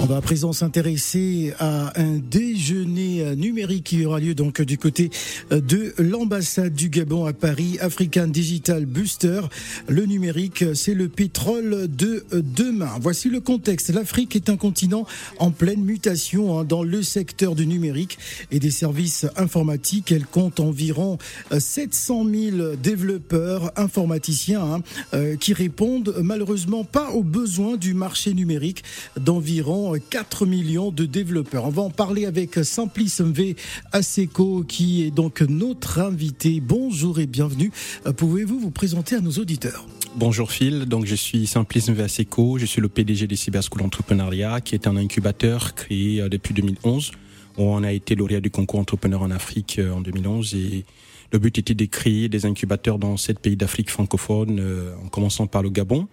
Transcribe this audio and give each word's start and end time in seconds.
On 0.00 0.06
va 0.06 0.18
à 0.18 0.20
présent 0.20 0.52
s'intéresser 0.52 1.54
à 1.58 2.00
un 2.00 2.18
déjeuner 2.18 3.34
numérique 3.34 3.84
qui 3.84 4.06
aura 4.06 4.20
lieu 4.20 4.32
donc 4.32 4.62
du 4.62 4.78
côté 4.78 5.10
de 5.50 5.92
l'ambassade 5.98 6.72
du 6.72 6.88
Gabon 6.88 7.24
à 7.24 7.32
Paris, 7.32 7.78
African 7.80 8.28
Digital 8.28 8.86
Booster. 8.86 9.40
Le 9.88 10.06
numérique, 10.06 10.64
c'est 10.74 10.94
le 10.94 11.08
pétrole 11.08 11.88
de 11.88 12.24
demain. 12.30 12.92
Voici 13.00 13.28
le 13.28 13.40
contexte. 13.40 13.92
L'Afrique 13.92 14.36
est 14.36 14.48
un 14.48 14.56
continent 14.56 15.04
en 15.38 15.50
pleine 15.50 15.82
mutation 15.82 16.60
hein, 16.60 16.64
dans 16.64 16.84
le 16.84 17.02
secteur 17.02 17.56
du 17.56 17.66
numérique 17.66 18.18
et 18.52 18.60
des 18.60 18.70
services 18.70 19.26
informatiques. 19.36 20.12
Elle 20.12 20.26
compte 20.26 20.60
environ 20.60 21.18
700 21.50 22.24
000 22.24 22.76
développeurs 22.76 23.72
informaticiens 23.76 24.62
hein, 24.62 24.82
euh, 25.14 25.34
qui 25.36 25.54
répondent 25.54 26.14
malheureusement 26.22 26.84
pas 26.84 27.10
aux 27.10 27.24
besoins 27.24 27.76
du 27.76 27.94
marché 27.94 28.32
numérique 28.32 28.84
d'environ 29.18 29.87
4 29.96 30.46
millions 30.46 30.90
de 30.90 31.06
développeurs. 31.06 31.64
On 31.64 31.70
va 31.70 31.82
en 31.82 31.90
parler 31.90 32.26
avec 32.26 32.56
Simplice 32.62 33.20
MV 33.20 33.54
Asseco 33.92 34.64
qui 34.64 35.04
est 35.04 35.10
donc 35.10 35.40
notre 35.40 36.00
invité. 36.00 36.60
Bonjour 36.60 37.18
et 37.18 37.26
bienvenue. 37.26 37.70
Euh, 38.06 38.12
pouvez-vous 38.12 38.58
vous 38.58 38.70
présenter 38.70 39.16
à 39.16 39.20
nos 39.20 39.32
auditeurs? 39.32 39.86
Bonjour 40.16 40.52
Phil, 40.52 40.86
donc 40.86 41.06
je 41.06 41.14
suis 41.14 41.46
Simplice 41.46 41.88
MV 41.88 42.00
Asseco, 42.00 42.58
je 42.58 42.66
suis 42.66 42.80
le 42.80 42.88
PDG 42.88 43.26
des 43.26 43.36
Cyber 43.36 43.62
School 43.62 43.82
Entrepreneuriat 43.82 44.60
qui 44.60 44.74
est 44.74 44.86
un 44.86 44.96
incubateur 44.96 45.74
créé 45.74 46.20
euh, 46.20 46.28
depuis 46.28 46.54
2011. 46.54 47.12
On 47.56 47.82
a 47.82 47.92
été 47.92 48.14
lauréat 48.14 48.40
du 48.40 48.50
concours 48.50 48.80
entrepreneur 48.80 49.22
en 49.22 49.30
Afrique 49.30 49.78
euh, 49.78 49.92
en 49.92 50.00
2011 50.00 50.54
et 50.54 50.84
le 51.32 51.38
but 51.38 51.58
était 51.58 51.74
de 51.74 51.84
créer 51.84 52.28
des 52.28 52.46
incubateurs 52.46 52.98
dans 52.98 53.16
sept 53.16 53.38
pays 53.38 53.56
d'Afrique 53.56 53.90
francophone, 53.90 54.62
en 55.04 55.08
commençant 55.08 55.46
par 55.46 55.62
le 55.62 55.68
Gabon. 55.68 56.08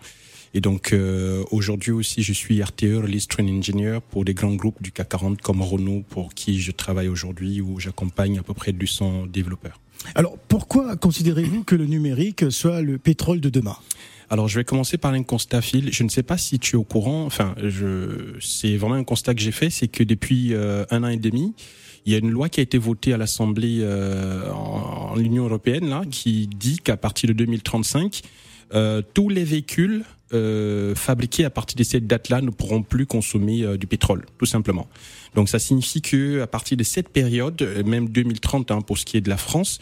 Et 0.55 0.61
donc 0.61 0.93
euh, 0.93 1.43
aujourd'hui 1.51 1.91
aussi, 1.91 2.23
je 2.23 2.31
suis 2.31 2.63
RTE, 2.63 3.01
Release 3.03 3.27
Train 3.27 3.45
Engineer, 3.45 3.99
pour 4.09 4.23
des 4.23 4.33
grands 4.33 4.55
groupes 4.55 4.81
du 4.81 4.93
CAC 4.93 5.09
40 5.09 5.41
comme 5.41 5.61
Renault, 5.61 6.05
pour 6.07 6.33
qui 6.33 6.61
je 6.61 6.71
travaille 6.71 7.09
aujourd'hui, 7.09 7.59
où 7.59 7.77
j'accompagne 7.77 8.39
à 8.39 8.41
peu 8.41 8.53
près 8.53 8.71
200 8.71 9.25
développeurs. 9.27 9.81
Alors 10.15 10.37
pourquoi 10.47 10.95
considérez-vous 10.95 11.65
que 11.65 11.75
le 11.75 11.85
numérique 11.85 12.49
soit 12.51 12.81
le 12.81 12.97
pétrole 12.97 13.41
de 13.41 13.49
demain? 13.49 13.75
Alors, 14.29 14.47
je 14.47 14.57
vais 14.57 14.63
commencer 14.63 14.97
par 14.97 15.13
un 15.13 15.21
constat, 15.21 15.61
Phil. 15.61 15.93
Je 15.93 16.03
ne 16.03 16.09
sais 16.09 16.23
pas 16.23 16.37
si 16.37 16.57
tu 16.57 16.75
es 16.75 16.79
au 16.79 16.83
courant. 16.83 17.25
Enfin, 17.25 17.53
je, 17.61 18.35
c'est 18.39 18.75
vraiment 18.75 18.95
un 18.95 19.03
constat 19.03 19.35
que 19.35 19.41
j'ai 19.41 19.51
fait, 19.51 19.69
c'est 19.69 19.87
que 19.87 20.03
depuis 20.03 20.55
euh, 20.55 20.83
un 20.89 21.03
an 21.03 21.09
et 21.09 21.17
demi, 21.17 21.53
il 22.07 22.13
y 22.13 22.15
a 22.15 22.17
une 22.17 22.31
loi 22.31 22.49
qui 22.49 22.59
a 22.59 22.63
été 22.63 22.79
votée 22.79 23.13
à 23.13 23.17
l'Assemblée 23.17 23.81
euh, 23.81 24.49
en, 24.51 25.11
en 25.13 25.17
Union 25.19 25.45
européenne 25.45 25.89
là, 25.89 26.01
qui 26.09 26.47
dit 26.47 26.79
qu'à 26.79 26.97
partir 26.97 27.29
de 27.29 27.33
2035, 27.33 28.23
euh, 28.73 29.03
tous 29.13 29.29
les 29.29 29.43
véhicules 29.43 30.03
euh, 30.33 30.95
fabriqués 30.95 31.45
à 31.45 31.51
partir 31.51 31.77
de 31.77 31.83
cette 31.83 32.07
date-là 32.07 32.41
ne 32.41 32.49
pourront 32.49 32.81
plus 32.81 33.05
consommer 33.05 33.61
euh, 33.61 33.77
du 33.77 33.85
pétrole, 33.85 34.25
tout 34.39 34.47
simplement. 34.47 34.87
Donc 35.35 35.49
ça 35.49 35.59
signifie 35.59 36.01
que 36.01 36.41
à 36.41 36.47
partir 36.47 36.77
de 36.77 36.83
cette 36.83 37.09
période, 37.09 37.61
euh, 37.61 37.83
même 37.83 38.09
2030 38.09 38.71
hein, 38.71 38.81
pour 38.81 38.97
ce 38.97 39.05
qui 39.05 39.17
est 39.17 39.21
de 39.21 39.29
la 39.29 39.37
France, 39.37 39.77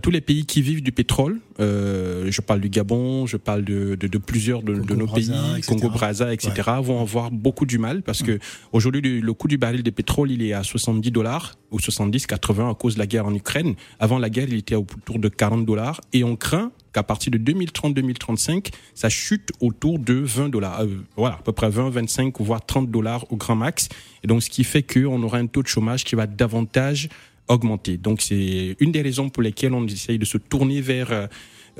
tous 0.00 0.10
les 0.10 0.22
pays 0.22 0.46
qui 0.46 0.62
vivent 0.62 0.82
du 0.82 0.92
pétrole, 0.92 1.40
je 1.58 2.40
parle 2.40 2.60
du 2.60 2.70
Gabon, 2.70 3.26
je 3.26 3.36
parle 3.36 3.64
de, 3.64 3.96
de, 3.96 4.08
de 4.08 4.18
plusieurs 4.18 4.62
de, 4.62 4.76
de 4.76 4.94
nos 4.94 5.06
pays, 5.06 5.30
Congo 5.68 5.90
Brazza, 5.90 6.32
etc., 6.32 6.52
ouais. 6.68 6.82
vont 6.82 7.02
avoir 7.02 7.30
beaucoup 7.30 7.66
du 7.66 7.76
mal 7.76 8.00
parce 8.00 8.22
que 8.22 8.38
aujourd'hui 8.72 9.02
le, 9.02 9.20
le, 9.20 9.32
coût 9.34 9.46
du 9.46 9.58
baril 9.58 9.82
de 9.82 9.90
pétrole 9.90 10.30
il 10.30 10.40
est 10.40 10.54
à 10.54 10.62
70 10.62 11.10
dollars 11.10 11.56
ou 11.70 11.78
70, 11.78 12.26
80 12.26 12.70
à 12.70 12.74
cause 12.74 12.94
de 12.94 12.98
la 12.98 13.06
guerre 13.06 13.26
en 13.26 13.34
Ukraine. 13.34 13.74
Avant 14.00 14.18
la 14.18 14.30
guerre, 14.30 14.48
il 14.48 14.56
était 14.56 14.74
autour 14.74 15.18
de 15.18 15.28
40 15.28 15.66
dollars 15.66 16.00
et 16.14 16.24
on 16.24 16.34
craint 16.34 16.72
qu'à 16.94 17.02
partir 17.02 17.30
de 17.30 17.38
2030-2035, 17.38 18.68
ça 18.94 19.08
chute 19.10 19.50
autour 19.60 19.98
de 19.98 20.14
20 20.14 20.48
dollars. 20.48 20.82
Euh, 20.82 21.04
voilà, 21.16 21.36
à 21.36 21.42
peu 21.42 21.52
près 21.52 21.68
20, 21.68 21.90
25, 21.90 22.40
voire 22.40 22.64
30 22.64 22.90
dollars 22.90 23.30
au 23.30 23.36
grand 23.36 23.56
max. 23.56 23.88
Et 24.22 24.26
donc, 24.26 24.42
ce 24.42 24.48
qui 24.48 24.64
fait 24.64 24.82
qu'on 24.82 25.22
aura 25.22 25.38
un 25.38 25.46
taux 25.46 25.62
de 25.62 25.68
chômage 25.68 26.04
qui 26.04 26.14
va 26.14 26.26
davantage 26.26 27.08
augmenter. 27.48 27.98
Donc, 27.98 28.22
c'est 28.22 28.76
une 28.80 28.92
des 28.92 29.02
raisons 29.02 29.28
pour 29.28 29.42
lesquelles 29.42 29.74
on 29.74 29.86
essaye 29.86 30.18
de 30.18 30.24
se 30.24 30.38
tourner 30.38 30.80
vers 30.80 31.28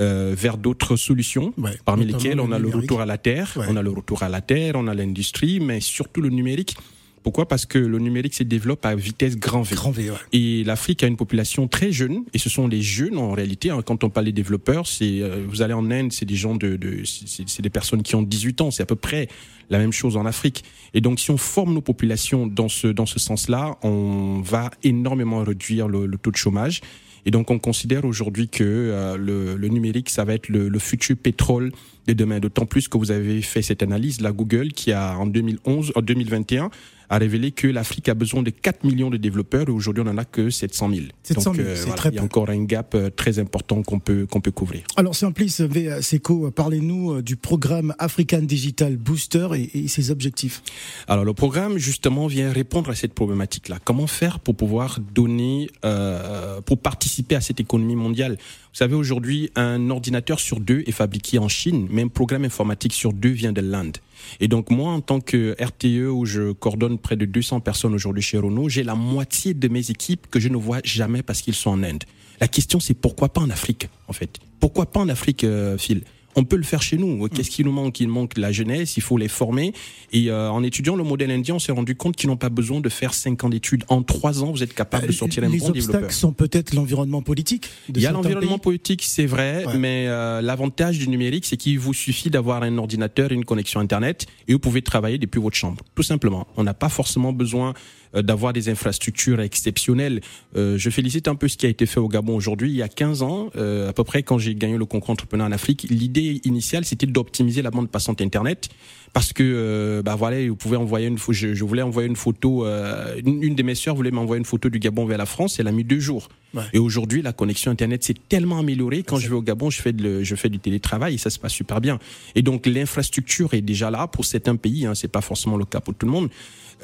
euh, 0.01 0.35
vers 0.37 0.59
d'autres 0.59 0.97
solutions, 0.97 1.55
ouais, 1.57 1.79
parmi 1.85 2.05
lesquelles 2.05 2.41
on 2.41 2.51
a 2.51 2.59
le 2.59 2.69
retour 2.69 3.01
à 3.01 3.07
la 3.07 3.17
terre, 3.17 3.53
ouais. 3.57 3.67
on 3.69 3.77
a 3.77 3.83
le 3.83 3.91
retour 3.91 4.25
à 4.25 4.29
la 4.29 4.41
terre, 4.41 4.75
on 4.75 4.89
a 4.89 4.95
l'industrie, 4.95 5.61
mais 5.61 5.79
surtout 5.79 6.21
le 6.21 6.31
numérique. 6.31 6.77
Pourquoi? 7.25 7.49
Parce 7.49 7.65
que 7.65 7.79
le 7.79 7.99
numérique 7.99 8.35
se 8.35 8.43
développe 8.43 8.85
à 8.85 8.95
vitesse 8.95 9.39
grand 9.39 9.63
V. 9.63 9.75
Grand 9.75 9.91
v 9.91 10.11
ouais. 10.11 10.17
Et 10.35 10.63
l'Afrique 10.63 11.03
a 11.03 11.07
une 11.07 11.17
population 11.17 11.67
très 11.69 11.91
jeune, 11.91 12.23
et 12.35 12.39
ce 12.39 12.51
sont 12.51 12.69
les 12.69 12.83
jeunes 12.83 13.17
en 13.17 13.33
réalité. 13.33 13.71
Hein, 13.71 13.81
quand 13.85 14.05
on 14.05 14.11
parle 14.11 14.27
des 14.27 14.33
développeurs, 14.33 14.87
c'est 14.87 15.23
euh, 15.23 15.43
vous 15.49 15.63
allez 15.63 15.73
en 15.73 15.91
Inde, 15.91 16.13
c'est 16.13 16.27
des 16.27 16.37
gens 16.37 16.55
de, 16.55 16.77
de 16.77 17.03
c'est 17.05 17.63
des 17.63 17.71
personnes 17.71 18.03
qui 18.03 18.15
ont 18.15 18.23
18 18.23 18.61
ans. 18.61 18.71
C'est 18.71 18.83
à 18.83 18.87
peu 18.87 18.95
près 18.95 19.29
la 19.71 19.79
même 19.79 19.93
chose 19.93 20.19
en 20.19 20.27
Afrique. 20.27 20.65
Et 20.93 21.01
donc, 21.01 21.19
si 21.19 21.31
on 21.31 21.39
forme 21.39 21.73
nos 21.73 21.81
populations 21.81 22.47
dans 22.47 22.69
ce 22.69 22.89
dans 22.89 23.07
ce 23.07 23.19
sens-là, 23.19 23.79
on 23.83 24.43
va 24.45 24.71
énormément 24.83 25.43
réduire 25.43 25.89
le, 25.89 26.05
le 26.05 26.19
taux 26.19 26.31
de 26.31 26.37
chômage. 26.37 26.83
Et 27.27 27.31
donc, 27.31 27.51
on 27.51 27.59
considère 27.59 28.05
aujourd'hui 28.05 28.49
que 28.49 28.65
euh, 28.65 29.17
le, 29.17 29.57
le, 29.57 29.69
numérique, 29.69 30.11
ça 30.11 30.25
va 30.25 30.35
être 30.35 30.51
le, 30.51 30.69
le 30.69 30.79
futur 30.79 31.17
pétrole 31.17 31.73
de 32.07 32.13
demain. 32.13 32.39
D'autant 32.39 32.67
plus 32.67 32.87
que 32.87 32.99
vous 32.99 33.11
avez 33.11 33.41
fait 33.41 33.63
cette 33.63 33.83
analyse, 33.83 34.21
la 34.21 34.33
Google, 34.33 34.73
qui 34.73 34.93
a 34.93 35.17
en 35.17 35.25
2011, 35.25 35.93
en 35.95 36.03
2021, 36.03 36.71
a 37.15 37.19
révélé 37.19 37.53
que 37.53 37.67
l'Afrique 37.67 38.09
a 38.09 38.15
besoin 38.15 38.43
de 38.43 38.51
4 38.51 38.85
millions 38.85 39.11
de 39.11 39.17
développeurs 39.17 39.69
et 39.69 39.73
aujourd'hui 39.73 40.03
on 40.07 40.11
en 40.11 40.19
a 40.19 40.25
que 40.25 40.51
700 40.51 40.91
000. 40.91 41.01
700 41.23 41.55
000 41.55 41.57
Donc 41.57 41.67
euh, 41.67 41.85
voilà, 41.87 42.03
il 42.07 42.15
y 42.15 42.19
a 42.19 42.23
encore 42.23 42.51
un 42.51 42.65
gap 42.65 42.95
euh, 42.95 43.11
très 43.11 43.39
important 43.39 43.83
qu'on 43.83 43.99
peut 43.99 44.27
qu'on 44.27 44.41
peut 44.41 44.51
couvrir. 44.51 44.83
Alors 44.97 45.15
Simplice 45.15 45.63
Seco, 46.01 46.51
parlez-nous 46.51 47.23
du 47.23 47.37
programme 47.37 47.95
African 47.99 48.43
Digital 48.43 48.97
Booster 48.97 49.49
et, 49.55 49.85
et, 49.85 49.89
ses 49.89 50.11
objectifs. 50.11 50.63
Alors 51.09 51.25
le 51.25 51.35
programme 51.35 51.79
justement 51.79 52.27
vient 52.27 52.51
répondre 52.53 52.91
à 52.91 52.95
cette 52.95 53.15
problématique-là. 53.15 53.79
Comment 53.85 54.07
faire 54.07 54.41
pour 54.41 54.57
pouvoir 54.57 54.99
donner, 55.15 55.71
euh, 55.85 56.61
pour 56.63 56.79
participer 56.79 57.35
à 57.35 57.41
cette 57.41 57.61
économie 57.61 57.97
mondiale? 57.97 58.33
Vous 58.33 58.79
savez 58.79 58.95
aujourd'hui 58.95 59.51
un 59.55 59.91
ordinateur 59.91 60.41
sur 60.41 60.61
deux 60.61 60.83
est 60.87 60.93
fabriqué 60.93 61.39
en 61.39 61.49
Chine, 61.49 61.87
mais 61.91 62.03
un 62.03 62.09
programme 62.09 62.45
informatique 62.45 62.93
sur 62.93 63.13
deux 63.13 63.31
vient 63.31 63.53
de 63.53 63.61
l'Inde. 63.61 63.99
Et 64.41 64.49
donc 64.49 64.71
moi, 64.71 64.93
en 64.93 65.01
tant 65.01 65.21
que 65.21 65.57
RTE, 65.61 66.11
où 66.11 66.25
je 66.25 66.53
coordonne 66.53 66.99
près 66.99 67.17
de 67.17 67.25
200 67.25 67.61
personnes 67.61 67.95
aujourd'hui 67.95 68.23
chez 68.23 68.39
Renault, 68.39 68.69
j'ai 68.69 68.83
la 68.83 68.95
moitié 68.95 69.55
de 69.55 69.69
mes 69.69 69.91
équipes 69.91 70.27
que 70.31 70.41
je 70.41 70.49
ne 70.49 70.57
vois 70.57 70.81
jamais 70.85 71.23
parce 71.23 71.43
qu'ils 71.43 71.55
sont 71.55 71.71
en 71.71 71.83
Inde. 71.83 72.05
La 72.41 72.49
question, 72.49 72.81
c'est 72.81 72.95
pourquoi 72.95 73.29
pas 73.29 73.41
en 73.41 73.51
Afrique, 73.51 73.89
en 74.09 74.13
fait? 74.13 74.39
Pourquoi 74.61 74.87
pas 74.87 75.01
en 75.01 75.09
Afrique, 75.09 75.45
euh, 75.45 75.79
Phil? 75.79 76.03
On 76.37 76.45
peut 76.45 76.57
le 76.57 76.63
faire 76.63 76.83
chez 76.83 76.97
nous. 76.97 77.29
Qu'est-ce 77.29 77.51
qui 77.51 77.65
nous 77.65 77.73
manque? 77.73 78.01
Il 78.01 78.09
manque 78.09 78.37
la 78.37 78.53
jeunesse, 78.53 78.97
il 78.97 79.03
faut 79.03 79.17
les 79.17 79.29
former. 79.29 79.73
Et 80.13 80.31
euh, 80.31 80.51
en 80.51 80.63
étudiant 80.63 80.97
le 80.97 81.05
modèle 81.05 81.31
indien, 81.31 81.55
on 81.55 81.59
s'est 81.59 81.73
rendu 81.73 81.95
compte 81.95 82.17
qu'ils 82.17 82.29
n'ont 82.29 82.37
pas 82.37 82.49
besoin 82.49 82.81
de 82.81 82.89
faire 82.89 83.15
cinq 83.15 83.45
ans 83.45 83.49
d'études. 83.49 83.85
En 83.89 84.03
trois 84.03 84.43
ans, 84.43 84.51
vous 84.53 84.63
êtes 84.63 84.75
capable 84.75 85.07
de 85.07 85.13
sortir 85.13 85.45
un 85.45 85.49
bon 85.49 85.53
développeur. 85.53 85.75
Les 85.75 85.89
obstacles 85.89 86.13
sont 86.13 86.33
peut-être 86.33 86.75
l'environnement 86.75 87.23
politique 87.23 87.71
Il 87.89 88.01
y 88.01 88.07
a 88.07 88.13
l'environnement 88.13 88.59
politique, 88.59 89.03
c'est 89.05 89.27
vrai, 89.27 89.65
ouais. 89.67 89.79
mais 89.79 90.07
euh, 90.07 90.41
l'avantage 90.41 90.99
du 90.99 91.09
numérique, 91.09 91.47
c'est 91.47 91.57
qu'il 91.57 91.79
vous 91.79 91.95
suffit 91.95 92.31
d'avoir 92.31 92.63
un 92.63 92.79
ordinateur 92.79 93.33
et 93.33 93.35
une 93.35 93.45
connexion 93.45 93.81
Internet 93.81 94.27
et 94.49 94.53
vous 94.53 94.59
pouvez 94.59 94.83
travailler 94.83 95.19
depuis 95.19 95.41
votre 95.41 95.57
chambre. 95.57 95.83
Tout 95.95 96.03
simplement. 96.03 96.47
On 96.57 96.65
n'a 96.65 96.75
pas 96.75 96.89
forcément 96.89 97.33
besoin 97.33 97.75
d'avoir 98.23 98.53
des 98.53 98.69
infrastructures 98.69 99.41
exceptionnelles. 99.41 100.21
Euh, 100.57 100.79
je 100.79 100.91
félicite 100.91 101.29
un 101.29 101.35
peu 101.35 101.49
ce 101.49 101.57
qui 101.57 101.67
a 101.67 101.69
été 101.69 101.87
fait 101.87 102.01
au 102.01 102.09
Gabon 102.09 102.37
aujourd'hui. 102.37 102.71
Il 102.71 102.77
y 102.77 102.83
a 102.83 102.89
15 102.89 103.23
ans, 103.23 103.51
euh, 103.57 103.89
à 103.89 103.93
peu 103.93 104.05
près, 104.05 104.23
quand 104.23 104.39
j'ai 104.39 104.55
gagné 104.55 104.77
le 104.77 104.87
concours 104.87 105.11
entrepreneur 105.11 105.47
en 105.47 105.53
Afrique, 105.53 105.87
l'idée 105.91 106.41
initiale, 106.45 106.85
c'était 106.85 107.07
d'optimiser 107.07 107.63
la 107.63 107.71
bande 107.71 107.89
passante 107.89 108.21
Internet 108.21 108.69
parce 109.15 109.33
que 109.33 109.43
euh, 109.45 110.03
bah 110.03 110.17
voilà 110.17 110.47
vous 110.47 110.57
pouvez 110.57 110.77
envoyer 110.77 111.07
une 111.07 111.17
je, 111.17 111.55
je 111.55 111.65
voulais 111.65 111.83
envoyer 111.83 112.09
une 112.09 112.17
photo 112.17 112.67
euh, 112.67 113.15
une, 113.25 113.43
une, 113.43 113.55
de 113.55 113.63
mes 113.63 113.77
sœurs 113.77 113.95
voulait 113.95 114.11
m'envoyer 114.11 114.41
une 114.41 114.45
photo 114.45 114.69
du 114.69 114.81
Gabon 114.81 115.07
vers 115.07 115.19
la 115.19 115.25
France 115.25 115.61
elle 115.61 115.69
a 115.69 115.73
mis 115.73 115.85
deux 115.85 116.01
jours 116.01 116.29
ouais. 116.53 116.65
et 116.73 116.79
aujourd'hui 116.79 117.23
la 117.23 117.33
connexion 117.33 117.71
internet 117.71 118.03
s'est 118.03 118.17
tellement 118.29 118.59
améliorée 118.59 119.05
quand 119.05 119.19
je 119.19 119.29
vais 119.29 119.37
au 119.37 119.43
Gabon 119.43 119.71
je 119.71 119.81
fais 119.81 119.93
de, 119.93 120.25
je 120.25 120.35
fais 120.35 120.49
du 120.49 120.59
télétravail 120.59 121.15
et 121.15 121.19
ça 121.19 121.31
se 121.31 121.39
passe 121.39 121.53
super 121.53 121.81
bien 121.81 122.01
et 122.35 122.43
donc 122.43 122.67
l'infrastructure 122.67 123.55
est 123.55 123.63
déjà 123.63 123.89
là 123.89 124.09
pour 124.09 124.25
certains 124.25 124.57
pays 124.57 124.85
hein, 124.85 124.97
c'est 124.97 125.09
pas 125.09 125.21
forcément 125.21 125.57
le 125.57 125.65
cas 125.65 125.81
pour 125.81 125.95
tout 125.95 126.07
le 126.07 126.13
monde 126.13 126.29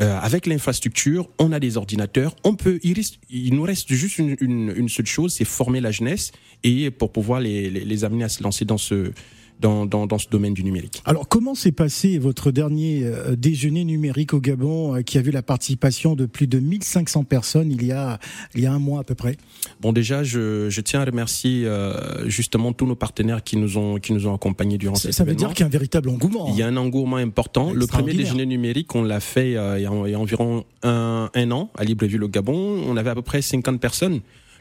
euh, 0.00 0.18
avec 0.20 0.46
l'infrastructure, 0.46 1.28
on 1.38 1.52
a 1.52 1.60
des 1.60 1.76
ordinateurs, 1.76 2.34
on 2.44 2.54
peut, 2.54 2.78
il, 2.82 3.54
nous 3.54 3.62
reste 3.62 3.92
juste 3.92 4.18
une, 4.18 4.88
seule 4.88 5.06
chose, 5.06 5.34
c'est 5.34 5.44
former 5.44 5.80
la 5.80 5.90
jeunesse 5.90 6.32
et 6.62 6.90
pour 6.90 7.12
pouvoir 7.12 7.40
les 7.40 8.04
amener 8.04 8.24
à 8.24 8.28
se 8.28 8.42
lancer 8.42 8.64
dans 8.64 8.78
ce, 8.78 9.12
dans, 9.60 9.86
dans, 9.86 10.06
dans, 10.06 10.18
ce 10.18 10.28
domaine 10.28 10.54
du 10.54 10.64
numérique. 10.64 11.02
Alors, 11.04 11.28
comment 11.28 11.54
s'est 11.54 11.72
passé 11.72 12.18
votre 12.18 12.50
dernier 12.50 13.02
euh, 13.04 13.36
déjeuner 13.36 13.84
numérique 13.84 14.34
au 14.34 14.40
Gabon, 14.40 14.96
euh, 14.96 15.02
qui 15.02 15.18
a 15.18 15.22
vu 15.22 15.30
la 15.30 15.42
participation 15.42 16.14
de 16.14 16.26
plus 16.26 16.46
de 16.46 16.58
1500 16.58 17.24
personnes 17.24 17.70
il 17.70 17.84
y 17.84 17.92
a, 17.92 18.18
il 18.54 18.60
y 18.62 18.66
a 18.66 18.72
un 18.72 18.78
mois 18.78 19.00
à 19.00 19.04
peu 19.04 19.14
près? 19.14 19.36
Bon, 19.80 19.92
déjà, 19.92 20.22
je, 20.22 20.68
je 20.70 20.80
tiens 20.80 21.00
à 21.00 21.04
remercier 21.04 21.64
euh, 21.66 22.28
justement 22.28 22.72
tous 22.72 22.86
nos 22.86 22.94
partenaires 22.96 23.42
qui 23.42 23.56
nous 23.56 23.76
ont, 23.78 23.96
qui 23.98 24.12
nous 24.12 24.26
ont 24.26 24.34
accompagnés 24.34 24.78
durant 24.78 24.94
ça, 24.94 25.02
cet 25.08 25.12
Ça 25.12 25.24
veut 25.24 25.30
événement. 25.30 25.48
dire 25.48 25.54
qu'il 25.56 25.62
y 25.62 25.64
a 25.64 25.66
un 25.66 25.70
véritable 25.70 26.08
engouement. 26.08 26.46
Il 26.48 26.56
y 26.56 26.62
a 26.62 26.66
un 26.66 26.76
engouement 26.76 27.16
important. 27.16 27.72
Le 27.72 27.86
premier 27.86 28.14
déjeuner 28.14 28.46
numérique, 28.46 28.94
on 28.94 29.02
l'a 29.02 29.20
fait 29.20 29.56
euh, 29.56 29.78
il, 29.78 29.82
y 29.82 29.86
a, 29.86 29.92
il 30.06 30.10
y 30.10 30.14
a 30.14 30.18
environ 30.18 30.64
un, 30.82 31.30
un 31.34 31.50
an 31.50 31.70
à 31.76 31.84
Libreville 31.84 32.22
au 32.22 32.28
Gabon. 32.28 32.82
On 32.86 32.96
avait 32.96 33.10
à 33.10 33.14
peu 33.14 33.22
près 33.22 33.42
50 33.42 33.80
personnes. 33.80 34.20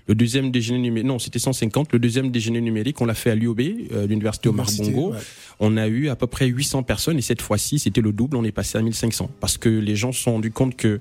Le 0.10 0.16
deuxième 0.16 0.50
déjeuner 0.50 0.80
numérique, 0.80 1.06
non, 1.06 1.20
c'était 1.20 1.38
150. 1.38 1.94
Le 1.94 2.00
deuxième 2.00 2.32
déjeuner 2.32 2.62
numérique, 2.62 3.00
on 3.00 3.06
l'a 3.06 3.14
fait 3.14 3.30
à 3.30 3.36
l'UOB, 3.36 3.62
euh, 3.92 4.08
l'université 4.08 4.50
Omar 4.50 4.66
Bongo. 4.76 5.14
On 5.60 5.78
a 5.78 5.88
eu 5.88 6.10
à 6.10 6.16
peu 6.16 6.26
près 6.26 6.48
800 6.48 6.82
personnes 6.82 7.20
et 7.20 7.22
cette 7.22 7.44
fois-ci, 7.44 7.78
c'était 7.78 8.02
le 8.02 8.12
double. 8.12 8.36
On 8.36 8.44
est 8.44 8.52
passé 8.52 8.80
à 8.80 8.82
1500 8.82 9.30
parce 9.40 9.60
que 9.60 9.70
les 9.70 9.96
gens 9.96 10.12
se 10.12 10.24
sont 10.24 10.32
rendus 10.32 10.50
compte 10.50 10.76
que 10.76 10.98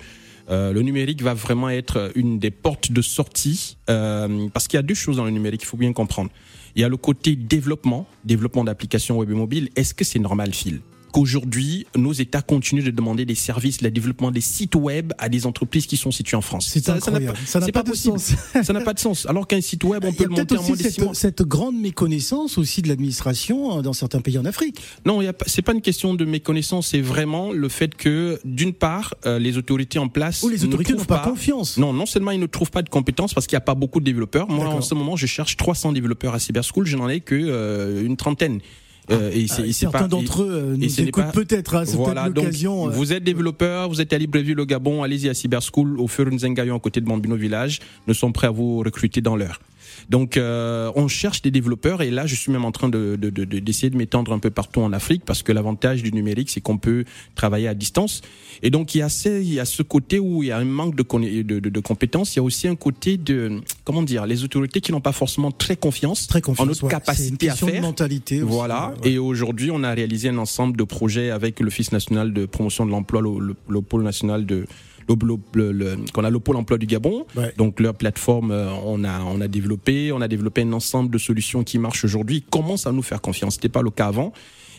euh, 0.51 0.75
le 0.75 0.83
numérique 0.83 1.23
va 1.23 1.33
vraiment 1.33 1.71
être 1.71 2.13
une 2.17 2.39
des 2.39 2.51
portes 2.51 2.93
de 2.93 3.01
sortie 3.01 3.79
euh, 3.89 4.47
parce 4.53 4.69
qu'il 4.69 4.77
y 4.77 4.81
a 4.81 4.83
deux 4.83 4.95
choses 4.95 5.17
dans 5.17 5.25
le 5.25 5.31
numérique, 5.31 5.63
il 5.63 5.67
faut 5.67 5.79
bien 5.79 5.95
comprendre. 5.95 6.29
Il 6.77 6.83
y 6.83 6.85
a 6.85 6.91
le 6.91 6.99
côté 6.99 7.35
développement, 7.35 8.07
développement 8.27 8.65
d'applications 8.65 9.17
web 9.17 9.31
et 9.31 9.35
mobile. 9.35 9.71
Est-ce 9.75 9.95
que 9.95 10.05
c'est 10.05 10.19
normal, 10.19 10.53
Phil? 10.53 10.81
Qu'aujourd'hui, 11.19 11.87
nos 11.97 12.13
États 12.13 12.43
continuent 12.43 12.85
de 12.85 12.91
demander 12.91 13.25
des 13.25 13.35
services, 13.35 13.83
le 13.83 13.91
développement 13.91 14.31
des 14.31 14.41
sites 14.41 14.75
web 14.77 15.13
à 15.19 15.29
des 15.29 15.47
entreprises 15.47 15.87
qui 15.87 15.97
sont 15.97 16.11
situées 16.11 16.37
en 16.37 16.41
France. 16.41 16.69
C'est 16.73 16.89
incroyable. 16.89 17.37
Ça 17.45 17.61
n'a 17.61 17.69
pas, 17.69 17.83
de 17.83 17.95
sens. 17.95 18.35
ça 18.63 18.73
n'a 18.73 18.81
pas 18.81 18.95
de 18.95 18.99
sens. 18.99 19.27
Alors 19.27 19.47
qu'un 19.47 19.61
site 19.61 19.85
web, 19.85 20.05
on 20.05 20.13
peut 20.13 20.25
le 20.25 20.31
monter 20.31 20.57
en 20.57 20.63
moins 20.63 20.77
de 20.77 20.83
cette, 20.83 21.15
cette 21.15 21.43
grande 21.43 21.77
méconnaissance 21.77 22.59
aussi 22.59 22.83
de 22.83 22.89
l'administration 22.89 23.79
euh, 23.79 23.83
dans 23.83 23.93
certains 23.93 24.21
pays 24.21 24.39
en 24.39 24.45
Afrique. 24.45 24.81
Non, 25.05 25.21
c'est 25.47 25.63
pas 25.63 25.73
une 25.73 25.83
question 25.83 26.15
de 26.15 26.25
méconnaissance, 26.25 26.89
c'est 26.89 27.01
vraiment 27.01 27.53
le 27.53 27.69
fait 27.69 27.95
que, 27.95 28.39
d'une 28.45 28.73
part, 28.73 29.15
euh, 29.27 29.39
les 29.39 29.59
autorités 29.59 29.99
en 29.99 30.09
place. 30.09 30.43
Ou 30.43 30.49
les 30.49 30.65
autorités 30.65 30.93
n'ont 30.93 31.05
pas, 31.05 31.19
confiance. 31.19 31.79
Non, 31.79 31.93
non 31.93 32.07
seulement 32.07 32.31
ils 32.31 32.41
ne 32.41 32.47
trouvent 32.47 32.71
pas 32.71 32.83
de 32.83 32.89
compétences 32.89 33.35
parce 33.35 33.47
qu'il 33.47 33.57
n'y 33.57 33.63
a 33.63 33.67
pas 33.67 33.75
beaucoup 33.75 34.01
de 34.01 34.05
développeurs. 34.05 34.49
Moi, 34.49 34.67
en 34.67 34.81
ce 34.81 34.95
moment, 34.95 35.17
je 35.17 35.27
cherche 35.27 35.57
300 35.57 35.93
développeurs 35.93 36.35
à 36.35 36.39
Cyberschool, 36.39 36.87
je 36.87 36.97
n'en 36.97 37.09
ai 37.09 37.21
que 37.21 37.35
euh, 37.35 38.05
une 38.05 38.17
trentaine. 38.17 38.61
Euh, 39.11 39.31
et 39.33 39.47
c'est, 39.49 39.73
certains 39.73 40.09
d'entre 40.09 40.43
eux 40.43 40.51
euh, 40.51 40.77
nous 40.77 41.01
écoutent 41.01 41.33
peut-être. 41.33 41.77
Hein, 41.77 41.85
voilà, 41.95 42.29
l'occasion. 42.29 42.89
Euh. 42.89 42.91
Vous 42.91 43.13
êtes 43.13 43.25
développeur, 43.25 43.89
vous 43.89 44.01
êtes 44.01 44.13
à 44.13 44.19
Libreville, 44.19 44.61
au 44.61 44.67
Gabon, 44.67 45.03
allez-y 45.03 45.29
à 45.29 45.35
Cyberschool, 45.35 45.99
au 45.99 46.09
Furunzengayon, 46.09 46.77
à 46.77 46.81
côté 46.81 47.01
de 47.01 47.07
Bambino 47.07 47.37
Village. 47.37 47.81
Nous 48.07 48.15
sommes 48.15 48.33
prêts 48.33 48.49
à 48.49 48.51
vous 48.51 48.79
recruter 48.81 49.21
dans 49.21 49.37
l'heure. 49.37 49.61
Donc, 50.09 50.37
euh, 50.37 50.91
on 50.95 51.09
cherche 51.09 51.43
des 51.43 51.51
développeurs 51.51 52.03
et 52.03 52.11
là, 52.11 52.27
je 52.27 52.35
suis 52.35 52.53
même 52.53 52.65
en 52.65 52.73
train 52.73 52.89
de, 52.89 53.17
d'essayer 53.17 53.91
de, 53.91 53.97
m'étendre 53.97 54.33
un 54.33 54.39
peu 54.39 54.51
partout 54.51 54.81
en 54.81 54.93
Afrique 54.93 55.23
parce 55.25 55.43
que 55.43 55.53
l'avantage 55.53 56.03
du 56.03 56.13
numérique, 56.13 56.51
c'est 56.51 56.61
qu'on 56.61 56.79
peut 56.79 57.05
travailler 57.35 57.69
à 57.69 57.75
distance. 57.75 58.23
Et 58.63 58.71
donc, 58.71 58.95
il 58.95 58.99
y 58.99 59.03
a 59.03 59.09
ce, 59.09 59.41
il 59.41 59.53
y 59.53 59.61
a 59.61 59.65
ce 59.65 59.83
côté 59.83 60.19
où 60.19 60.43
il 60.43 60.49
y 60.49 60.53
a 60.53 60.59
un 60.59 60.65
manque 60.65 60.95
de, 60.95 61.03
de, 61.03 61.81
compétences. 61.81 62.35
Il 62.35 62.39
y 62.39 62.41
a 62.41 62.43
aussi 62.43 62.69
un 62.69 62.77
côté 62.77 63.17
de, 63.17 63.61
comment 63.85 64.03
dire, 64.03 64.27
les 64.27 64.45
autorités 64.45 64.81
qui 64.81 64.93
n'ont 64.93 65.01
pas 65.01 65.13
forcément 65.13 65.51
très 65.51 65.77
confiance, 65.77 66.27
très 66.27 66.41
confiance 66.41 66.65
en 66.65 66.69
notre 66.69 66.89
capacité 66.89 67.51
à 67.51 67.55
faire. 67.55 67.69
De 67.75 67.81
mentalité. 67.81 68.41
voilà. 68.41 68.95
Et 69.05 69.19
aujourd'hui, 69.19 69.71
on 69.71 69.83
a 69.83 69.93
réalisé 69.93 70.29
un 70.29 70.39
ensemble 70.39 70.77
de 70.77 70.85
projets 70.85 71.31
avec 71.31 71.61
l'Office 71.61 71.93
national 71.93 72.33
de 72.33 72.47
promotion 72.47 72.87
de 72.87 72.91
l'emploi, 72.91 73.23
le 73.23 73.81
pôle 73.83 74.03
national 74.03 74.47
de 74.47 74.67
qu'on 75.09 76.25
a 76.25 76.31
le 76.31 76.39
pôle 76.39 76.57
emploi 76.57 76.79
du 76.79 76.87
Gabon. 76.87 77.27
Donc 77.57 77.81
leur 77.81 77.95
plateforme, 77.95 78.51
euh, 78.51 78.69
on 78.85 79.05
a 79.05 79.21
on 79.21 79.41
a 79.41 79.49
développé, 79.49 80.13
on 80.13 80.21
a 80.21 80.29
développé 80.29 80.63
un 80.63 80.73
ensemble 80.73 81.11
de 81.11 81.19
solutions 81.19 81.65
qui 81.65 81.79
marchent 81.79 82.05
aujourd'hui. 82.05 82.45
Commence 82.51 82.87
à 82.87 82.93
nous 82.93 83.03
faire 83.03 83.21
confiance? 83.21 83.55
C'était 83.55 83.69
pas 83.69 83.83
le 83.83 83.91
cas 83.91 84.07
avant. 84.07 84.33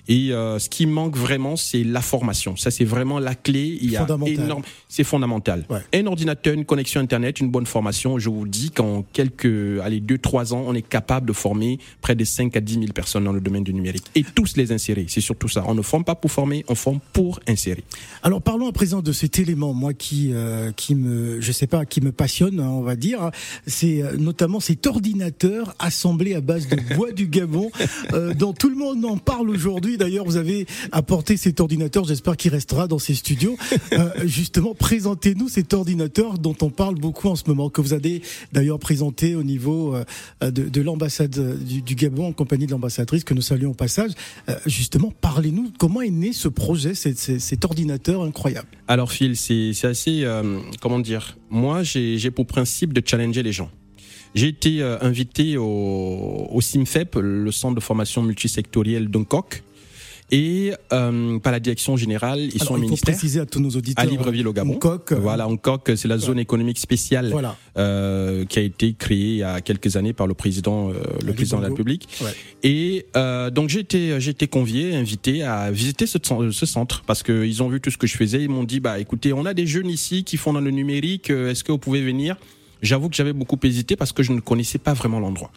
Et 0.08 0.32
euh, 0.32 0.60
ce 0.60 0.70
qui 0.70 0.86
manque 0.86 1.18
vraiment, 1.18 1.56
c'est 1.56 1.84
la 1.84 2.02
formation. 2.02 2.56
Ça, 2.56 2.72
c'est 2.72 2.86
vraiment 2.86 3.20
la 3.20 3.36
clé. 3.36 3.78
Il 3.82 3.92
y 3.92 3.98
a 3.98 4.08
énorme, 4.26 4.64
c'est 4.88 5.04
fondamental. 5.04 5.66
Un 5.94 6.06
ordinateur, 6.06 6.54
une 6.54 6.66
connexion 6.66 7.02
internet, 7.02 7.40
une 7.40 7.50
bonne 7.50 7.66
formation. 7.66 8.20
Je 8.20 8.30
vous 8.30 8.48
dis 8.48 8.72
qu'en 8.72 9.04
quelques, 9.14 9.80
allez, 9.84 10.00
deux, 10.00 10.18
trois 10.18 10.54
ans, 10.54 10.64
on 10.66 10.74
est 10.74 10.88
capable 10.88 11.28
de 11.28 11.34
former 11.34 11.80
près 12.02 12.16
de 12.16 12.24
5 12.24 12.56
à 12.56 12.62
10 12.62 12.74
000 12.74 12.86
personnes 12.94 13.24
dans 13.24 13.34
le 13.34 13.42
domaine 13.42 13.64
du 13.64 13.74
numérique 13.74 14.06
et 14.16 14.24
tous 14.24 14.56
les 14.58 14.72
insérer. 14.72 15.06
C'est 15.08 15.22
surtout 15.22 15.48
ça. 15.48 15.64
On 15.68 15.76
ne 15.76 15.82
forme 15.82 16.04
pas 16.04 16.16
pour 16.16 16.32
former, 16.32 16.66
on 16.68 16.76
forme 16.76 17.00
pour 17.14 17.40
insérer. 17.48 17.84
Alors 18.24 18.42
parlons 18.42 18.68
à 18.68 18.72
présent 18.72 19.02
de 19.02 19.12
cet 19.12 19.40
élément, 19.40 19.74
moi 19.74 19.94
qui, 19.94 20.32
euh, 20.34 20.72
qui 20.72 20.96
me, 20.96 21.42
je 21.42 21.52
sais 21.52 21.68
pas, 21.68 21.86
qui 21.86 22.02
me 22.02 22.12
passionne, 22.12 22.60
hein, 22.60 22.70
on 22.70 22.82
va 22.82 22.96
dire. 22.96 23.32
C'est 23.68 24.02
euh, 24.02 24.18
notamment 24.18 24.60
cet 24.60 24.88
ordinateur 24.88 25.76
assemblé 25.80 26.36
à 26.36 26.42
base 26.42 26.68
de 26.68 26.96
bois 26.96 27.12
du 27.12 27.28
Gabon, 27.28 27.72
dont 28.36 28.54
tout 28.54 28.70
le 28.70 28.76
monde 28.76 29.06
en 29.06 29.18
parle 29.18 29.50
aujourd'hui 29.50 29.89
d'ailleurs, 29.98 30.26
vous 30.26 30.38
avez 30.38 30.66
apporté 30.92 31.38
cet 31.38 31.60
ordinateur. 31.60 32.06
J'espère 32.06 32.38
qu'il 32.38 32.52
restera 32.52 32.88
dans 32.88 33.00
ces 33.00 33.16
studios. 33.16 33.58
Euh, 33.94 34.10
justement, 34.26 34.76
présentez-nous 34.76 35.50
cet 35.50 35.74
ordinateur 35.74 36.38
dont 36.38 36.56
on 36.62 36.70
parle 36.70 36.96
beaucoup 36.96 37.28
en 37.28 37.36
ce 37.36 37.44
moment, 37.48 37.70
que 37.70 37.82
vous 37.82 37.94
avez 37.94 38.22
d'ailleurs 38.52 38.78
présenté 38.78 39.34
au 39.34 39.42
niveau 39.42 39.96
euh, 39.96 40.52
de, 40.52 40.82
l'ambassade 40.82 41.58
du, 41.64 41.96
Gabon 41.96 42.28
en 42.28 42.34
compagnie 42.34 42.68
de 42.68 42.72
l'ambassadrice 42.72 43.24
que 43.24 43.34
nous 43.34 43.42
saluons 43.42 43.72
au 43.72 43.76
passage. 43.76 44.12
Euh, 44.48 44.56
justement, 44.68 45.12
parlez-nous 45.22 45.72
comment 45.80 46.02
est 46.02 46.12
né 46.12 46.34
ce 46.34 46.48
projet, 46.48 46.94
cet, 46.94 47.66
ordinateur 47.66 48.22
incroyable? 48.22 48.68
Alors 48.88 49.12
Phil, 49.12 49.36
c'est 49.36 49.74
assez, 49.86 50.26
comment 50.82 51.00
dire, 51.00 51.38
moi 51.50 51.82
j'ai 51.84 52.32
pour 52.32 52.46
principe 52.46 52.94
de 52.94 53.02
challenger 53.04 53.42
les 53.42 53.54
gens. 53.54 53.72
J'ai 54.36 54.48
été 54.48 54.84
invité 54.84 55.58
au, 55.58 56.48
au 56.50 56.62
CIMFEP, 56.62 57.16
le 57.16 57.52
centre 57.52 57.76
de 57.76 57.82
formation 57.82 58.22
multisectoriel 58.22 59.10
d'Ungkok, 59.10 59.64
et 60.32 60.74
euh, 60.94 61.40
par 61.40 61.52
la 61.52 61.60
direction 61.60 61.98
générale 61.98 62.40
ils 62.40 62.62
sont 62.62 62.76
au 62.76 62.78
ministère. 62.78 63.10
Il 63.10 63.14
faut 63.14 63.20
préciser 63.20 63.40
à 63.40 63.46
tous 63.46 63.60
nos 63.60 63.70
auditeurs. 63.70 64.04
À 64.04 64.08
Libreville 64.08 64.48
au 64.48 64.54
Gabon. 64.54 64.76
Coq, 64.76 65.14
voilà, 65.14 65.48
Coq, 65.62 65.92
c'est 65.96 66.08
la 66.08 66.18
zone 66.18 66.40
économique 66.40 66.80
spéciale 66.80 67.30
voilà. 67.32 67.56
euh, 67.78 68.46
qui 68.46 68.60
a 68.60 68.62
été 68.62 68.94
créée 68.94 69.32
il 69.32 69.38
y 69.38 69.44
a 69.44 69.62
quelques 69.62 69.96
années 69.96 70.14
par 70.14 70.28
le 70.28 70.34
président, 70.34 70.90
euh, 70.90 70.94
le 71.26 71.34
président 71.34 71.58
de 71.58 71.64
la 71.64 71.70
République. 71.70 72.08
Ouais. 72.22 72.32
Et 72.64 73.06
euh, 73.16 73.50
donc 73.50 73.70
j'ai 73.70 73.80
été, 73.80 74.20
j'ai 74.20 74.32
été 74.32 74.48
convié, 74.48 74.96
invité 74.96 75.44
à 75.44 75.72
visiter 75.72 76.06
ce, 76.08 76.18
ce 76.52 76.66
centre 76.66 77.04
parce 77.06 77.24
qu'ils 77.24 77.64
ont 77.64 77.70
vu 77.70 77.82
tout 77.82 77.92
ce 77.92 77.98
que 77.98 78.08
je 78.08 78.16
faisais. 78.16 78.44
Ils 78.44 78.50
m'ont 78.50 78.64
dit 78.64 78.80
bah 78.80 79.00
écoutez, 79.00 79.34
on 79.34 79.46
a 79.46 79.54
des 79.54 79.68
jeunes 79.68 79.90
ici 79.90 80.24
qui 80.24 80.38
font 80.38 80.54
dans 80.54 80.62
le 80.62 80.72
numérique. 80.72 81.30
Euh, 81.30 81.52
est-ce 81.52 81.64
que 81.64 81.72
vous 81.72 81.78
pouvez 81.78 82.02
venir? 82.02 82.36
J'avoue 82.82 83.10
que 83.10 83.16
j'avais 83.16 83.34
beaucoup 83.34 83.58
hésité 83.64 83.96
parce 83.96 84.14
que 84.14 84.24
je 84.24 84.32
ne 84.32 84.40
connaissais 84.40 84.78
pas 84.78 84.94
vraiment 84.94 85.20
l'endroit. 85.20 85.52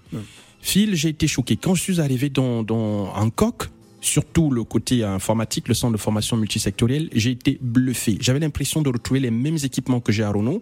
Phil, 0.61 0.95
j'ai 0.97 1.09
été 1.11 1.27
choqué 1.29 1.57
quand 1.57 1.75
je 1.75 1.83
suis 1.83 2.01
arrivé 2.01 2.31
dans, 2.31 2.63
dans 2.63 3.13
coq 3.31 3.69
surtout 4.03 4.51
le 4.51 4.65
côté 4.65 5.05
informatique, 5.05 5.69
le 5.69 5.75
centre 5.75 5.93
de 5.93 5.99
formation 5.99 6.37
multisectoriel, 6.37 7.09
j'ai 7.15 7.31
été 7.31 7.59
bluffé. 7.63 8.19
J'avais 8.21 8.41
l'impression 8.41 8.83
de 8.83 8.91
retrouver 8.91 9.21
les 9.21 9.31
mêmes 9.31 9.59
équipements 9.63 10.01
que 10.01 10.13
j'ai 10.13 10.25
à 10.25 10.31
Renault 10.31 10.61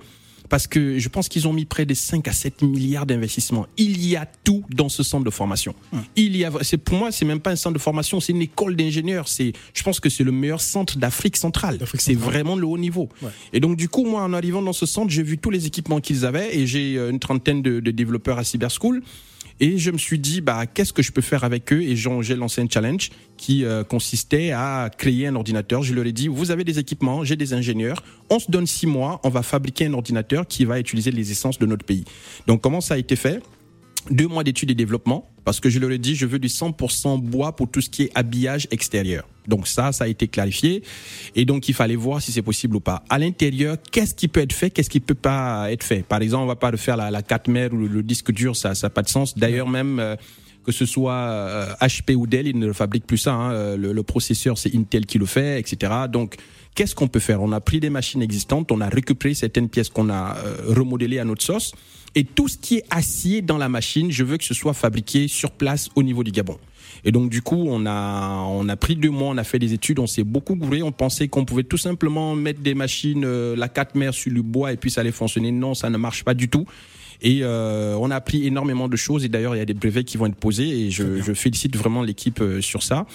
parce 0.51 0.67
que 0.67 0.99
je 0.99 1.09
pense 1.09 1.29
qu'ils 1.29 1.49
ont 1.49 1.53
mis 1.53 1.65
près 1.65 1.87
de 1.87 1.95
5 1.95 2.27
à 2.29 2.33
7 2.33 2.63
milliards 2.63 3.07
d'investissements. 3.07 3.67
Il 3.77 4.05
y 4.07 4.17
a 4.17 4.27
tout 4.45 4.65
dans 4.69 4.89
ce 4.89 5.03
centre 5.03 5.25
de 5.25 5.31
formation. 5.31 5.75
Hum. 5.93 6.03
Il 6.17 6.37
y 6.37 6.45
a, 6.45 6.51
c'est 6.63 6.77
pour 6.77 6.99
moi, 6.99 7.13
c'est 7.13 7.25
même 7.25 7.41
pas 7.41 7.53
un 7.53 7.57
centre 7.57 7.75
de 7.75 7.79
formation, 7.79 8.21
c'est 8.21 8.33
une 8.33 8.43
école 8.43 8.77
d'ingénieurs. 8.77 9.29
C'est, 9.29 9.53
je 9.73 9.83
pense 9.83 10.01
que 10.01 10.11
c'est 10.11 10.25
le 10.25 10.33
meilleur 10.33 10.61
centre 10.61 10.99
d'Afrique 10.99 11.37
centrale. 11.37 11.79
C'est 11.99 12.15
vraiment 12.15 12.57
le 12.57 12.67
haut 12.67 12.79
niveau. 12.79 13.09
Et 13.53 13.61
donc 13.61 13.77
du 13.77 13.89
coup, 13.89 14.05
moi, 14.05 14.23
en 14.23 14.33
arrivant 14.33 14.61
dans 14.61 14.73
ce 14.73 14.87
centre, 14.87 15.11
j'ai 15.11 15.23
vu 15.23 15.39
tous 15.39 15.51
les 15.51 15.67
équipements 15.67 16.01
qu'ils 16.01 16.27
avaient 16.27 16.55
et 16.55 16.67
j'ai 16.67 16.97
euh, 16.97 17.11
une 17.11 17.21
trentaine 17.21 17.63
de, 17.63 17.79
de 17.79 17.91
développeurs 17.93 18.39
à 18.39 18.45
Cyberschool. 18.45 19.03
Et 19.61 19.77
je 19.77 19.91
me 19.91 19.99
suis 19.99 20.19
dit, 20.19 20.41
bah, 20.41 20.67
qu'est-ce 20.67 20.93
que 20.93 21.03
je 21.03 21.12
peux 21.12 21.21
faire 21.21 21.45
avec 21.45 21.71
eux? 21.73 21.83
Et 21.83 21.95
j'ai 21.95 22.35
lancé 22.35 22.62
un 22.62 22.69
challenge 22.69 23.11
qui 23.37 23.65
euh, 23.65 23.85
consistait 23.85 24.52
à 24.52 24.90
créer 24.97 25.26
un 25.26 25.35
ordinateur. 25.35 25.83
Je 25.83 25.93
leur 25.93 26.07
ai 26.07 26.12
dit, 26.12 26.29
vous 26.29 26.50
avez 26.50 26.64
des 26.64 26.79
équipements, 26.79 27.25
j'ai 27.25 27.37
des 27.37 27.52
ingénieurs, 27.52 28.02
on 28.31 28.38
se 28.38 28.50
donne 28.50 28.67
six 28.67 28.87
mois, 28.87 29.21
on 29.23 29.29
va 29.29 29.43
fabriquer 29.43 29.87
un 29.87 29.93
ordinateur 29.93 30.47
qui 30.47 30.64
va 30.64 30.81
utiliser 30.81 31.11
les 31.11 31.31
essences 31.31 31.59
de 31.59 31.67
notre 31.67 31.85
pays. 31.85 32.05
Donc 32.47 32.62
comment 32.62 32.81
ça 32.81 32.95
a 32.95 32.97
été 32.97 33.17
fait? 33.17 33.43
Deux 34.09 34.26
mois 34.26 34.45
d'études 34.45 34.71
et 34.71 34.75
développement, 34.75 35.28
parce 35.45 35.61
que 35.61 35.69
je 35.69 35.78
leur 35.78 35.90
ai 35.90 35.99
dit, 35.99 36.14
je 36.14 36.26
veux 36.26 36.38
du 36.38 36.49
100% 36.49 37.21
bois 37.21 37.57
pour 37.57 37.71
tout 37.71 37.80
ce 37.80 37.90
qui 37.90 38.04
est 38.04 38.11
habillage 38.14 38.69
extérieur. 38.71 39.26
Donc 39.47 39.66
ça, 39.66 39.92
ça 39.92 40.04
a 40.04 40.07
été 40.07 40.28
clarifié. 40.28 40.83
Et 41.35 41.45
donc, 41.45 41.69
il 41.69 41.75
fallait 41.75 41.97
voir 41.97 42.23
si 42.23 42.33
c'est 42.33 42.42
possible 42.42 42.76
ou 42.76 42.80
pas. 42.80 43.02
À 43.09 43.19
l'intérieur, 43.19 43.76
qu'est-ce 43.90 44.14
qui 44.14 44.28
peut 44.28 44.40
être 44.40 44.52
fait, 44.52 44.71
qu'est-ce 44.71 44.90
qui 44.90 45.00
peut 45.00 45.14
pas 45.14 45.71
être 45.73 45.85
fait? 45.85 46.04
Par 46.04 46.23
exemple, 46.23 46.45
on 46.45 46.47
va 46.47 46.57
pas 46.57 46.71
refaire 46.71 46.97
la, 46.97 47.11
la 47.11 47.23
4 47.23 47.49
mers 47.49 47.73
ou 47.73 47.76
le, 47.76 48.02
disque 48.02 48.33
dur, 48.33 48.57
ça 48.57 48.73
n'a 48.80 48.90
pas 48.90 49.02
de 49.02 49.09
sens. 49.09 49.37
D'ailleurs, 49.37 49.69
même... 49.69 49.99
Euh, 49.99 50.16
que 50.62 50.73
ce 50.73 50.85
soit 50.85 51.75
HP 51.80 52.11
euh, 52.11 52.14
ou 52.16 52.26
Dell, 52.26 52.47
ils 52.47 52.59
ne 52.59 52.71
fabriquent 52.75 53.07
plus 53.07 53.16
ça. 53.16 53.33
Hein. 53.33 53.52
Euh, 53.52 53.76
le, 53.78 53.95
le, 53.95 54.02
processeur, 54.02 54.59
c'est 54.59 54.76
Intel 54.76 55.07
qui 55.07 55.16
le 55.16 55.25
fait, 55.25 55.59
etc. 55.59 55.90
Donc, 56.12 56.37
qu'est-ce 56.75 56.95
qu'on 56.95 57.09
peut 57.09 57.19
faire? 57.19 57.40
On 57.40 57.50
a 57.52 57.62
pris 57.62 57.80
des 57.80 57.88
machines 57.88 58.21
existantes, 58.21 58.71
on 58.71 58.83
a 58.83 58.88
récupéré 58.90 59.33
certaines 59.33 59.71
pièces 59.71 59.88
qu'on 59.88 60.11
a 60.11 60.37
remodelées 60.69 61.19
à 61.19 61.25
notre 61.25 61.42
sauce, 61.42 61.73
et 62.14 62.25
tout 62.25 62.49
ce 62.49 62.59
qui 62.59 62.76
est 62.76 62.85
acier 62.90 63.43
dans 63.43 63.59
la 63.59 63.69
machine, 63.69 64.11
je 64.11 64.25
veux 64.25 64.37
que 64.37 64.45
ce 64.45 64.55
soit 64.55 64.75
fabriqué 64.75 65.29
sur 65.29 65.52
place 65.52 65.88
au 65.95 66.02
niveau 66.02 66.25
du 66.25 66.31
Gabon. 66.31 66.59
Et 67.05 67.12
donc 67.12 67.31
du 67.31 67.40
coup, 67.40 67.67
on 67.69 67.87
a 67.87 68.45
on 68.49 68.69
a 68.69 68.76
pris 68.76 68.97
deux 68.97 69.11
mois, 69.11 69.29
on 69.29 69.38
a 69.38 69.45
fait 69.45 69.59
des 69.59 69.73
études, 69.73 69.99
on 69.99 70.07
s'est 70.07 70.25
beaucoup 70.25 70.55
gouré, 70.55 70.83
on 70.83 70.93
pensait 70.93 71.29
qu'on 71.29 71.45
pouvait 71.45 71.62
tout 71.62 71.79
simplement 71.79 72.35
mettre 72.35 72.61
des 72.61 72.75
machines 72.75 73.25
euh, 73.25 73.57
la 73.57 73.69
4 73.69 73.95
mers 73.95 74.12
sur 74.12 74.33
le 74.33 74.43
bois 74.43 74.73
et 74.73 74.76
puis 74.76 74.90
ça 74.90 75.00
allait 75.00 75.12
fonctionner. 75.12 75.52
Non, 75.52 75.75
ça 75.75 75.88
ne 75.88 75.97
marche 75.97 76.25
pas 76.25 76.35
du 76.35 76.49
tout. 76.49 76.67
Et 77.23 77.40
euh, 77.43 77.97
on 78.00 78.11
a 78.11 78.17
appris 78.17 78.47
énormément 78.47 78.88
de 78.88 78.97
choses 78.97 79.25
et 79.25 79.29
d'ailleurs 79.29 79.55
il 79.55 79.59
y 79.59 79.62
a 79.62 79.67
des 79.67 79.75
brevets 79.75 80.05
qui 80.05 80.17
vont 80.17 80.26
être 80.26 80.35
posés 80.35 80.87
et 80.87 80.90
je, 80.90 81.21
je 81.21 81.33
félicite 81.33 81.76
vraiment 81.76 82.02
l'équipe 82.02 82.40
euh, 82.40 82.61
sur 82.61 82.83
ça. 82.83 83.07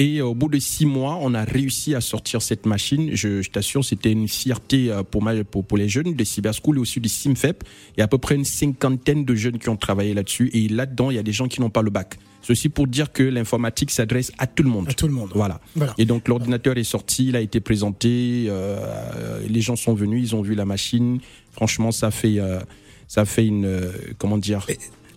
Et 0.00 0.22
au 0.22 0.34
bout 0.34 0.48
de 0.48 0.58
six 0.58 0.86
mois, 0.86 1.18
on 1.20 1.34
a 1.34 1.44
réussi 1.44 1.94
à 1.94 2.00
sortir 2.00 2.40
cette 2.40 2.64
machine. 2.64 3.10
Je, 3.12 3.42
je 3.42 3.50
t'assure, 3.50 3.84
c'était 3.84 4.12
une 4.12 4.28
fierté 4.28 4.90
pour, 5.10 5.22
ma, 5.22 5.44
pour, 5.44 5.62
pour, 5.62 5.76
les 5.76 5.90
jeunes 5.90 6.14
de 6.14 6.24
Cyberschool 6.24 6.78
et 6.78 6.80
aussi 6.80 7.00
du 7.00 7.10
SIMFEP. 7.10 7.64
Il 7.96 7.98
y 7.98 8.00
a 8.00 8.04
à 8.04 8.08
peu 8.08 8.16
près 8.16 8.34
une 8.34 8.46
cinquantaine 8.46 9.26
de 9.26 9.34
jeunes 9.34 9.58
qui 9.58 9.68
ont 9.68 9.76
travaillé 9.76 10.14
là-dessus. 10.14 10.48
Et 10.54 10.68
là-dedans, 10.68 11.10
il 11.10 11.16
y 11.16 11.18
a 11.18 11.22
des 11.22 11.32
gens 11.32 11.48
qui 11.48 11.60
n'ont 11.60 11.68
pas 11.68 11.82
le 11.82 11.90
bac. 11.90 12.18
Ceci 12.42 12.68
pour 12.68 12.86
dire 12.86 13.12
que 13.12 13.22
l'informatique 13.22 13.90
s'adresse 13.90 14.32
à 14.38 14.46
tout 14.46 14.62
le 14.62 14.70
monde. 14.70 14.88
À 14.88 14.92
tout 14.92 15.06
le 15.06 15.12
monde. 15.12 15.30
Voilà. 15.34 15.60
Et 15.98 16.04
donc 16.04 16.28
l'ordinateur 16.28 16.76
est 16.78 16.84
sorti, 16.84 17.28
il 17.28 17.36
a 17.36 17.40
été 17.40 17.60
présenté, 17.60 18.46
euh, 18.48 19.40
les 19.48 19.60
gens 19.60 19.76
sont 19.76 19.94
venus, 19.94 20.30
ils 20.30 20.36
ont 20.36 20.42
vu 20.42 20.54
la 20.54 20.64
machine. 20.64 21.20
Franchement, 21.52 21.92
ça 21.92 22.10
fait 22.10 22.38
euh, 22.38 22.60
Ça 23.08 23.24
fait 23.24 23.46
une, 23.46 23.66
euh, 23.66 23.92
comment 24.18 24.38
dire, 24.38 24.66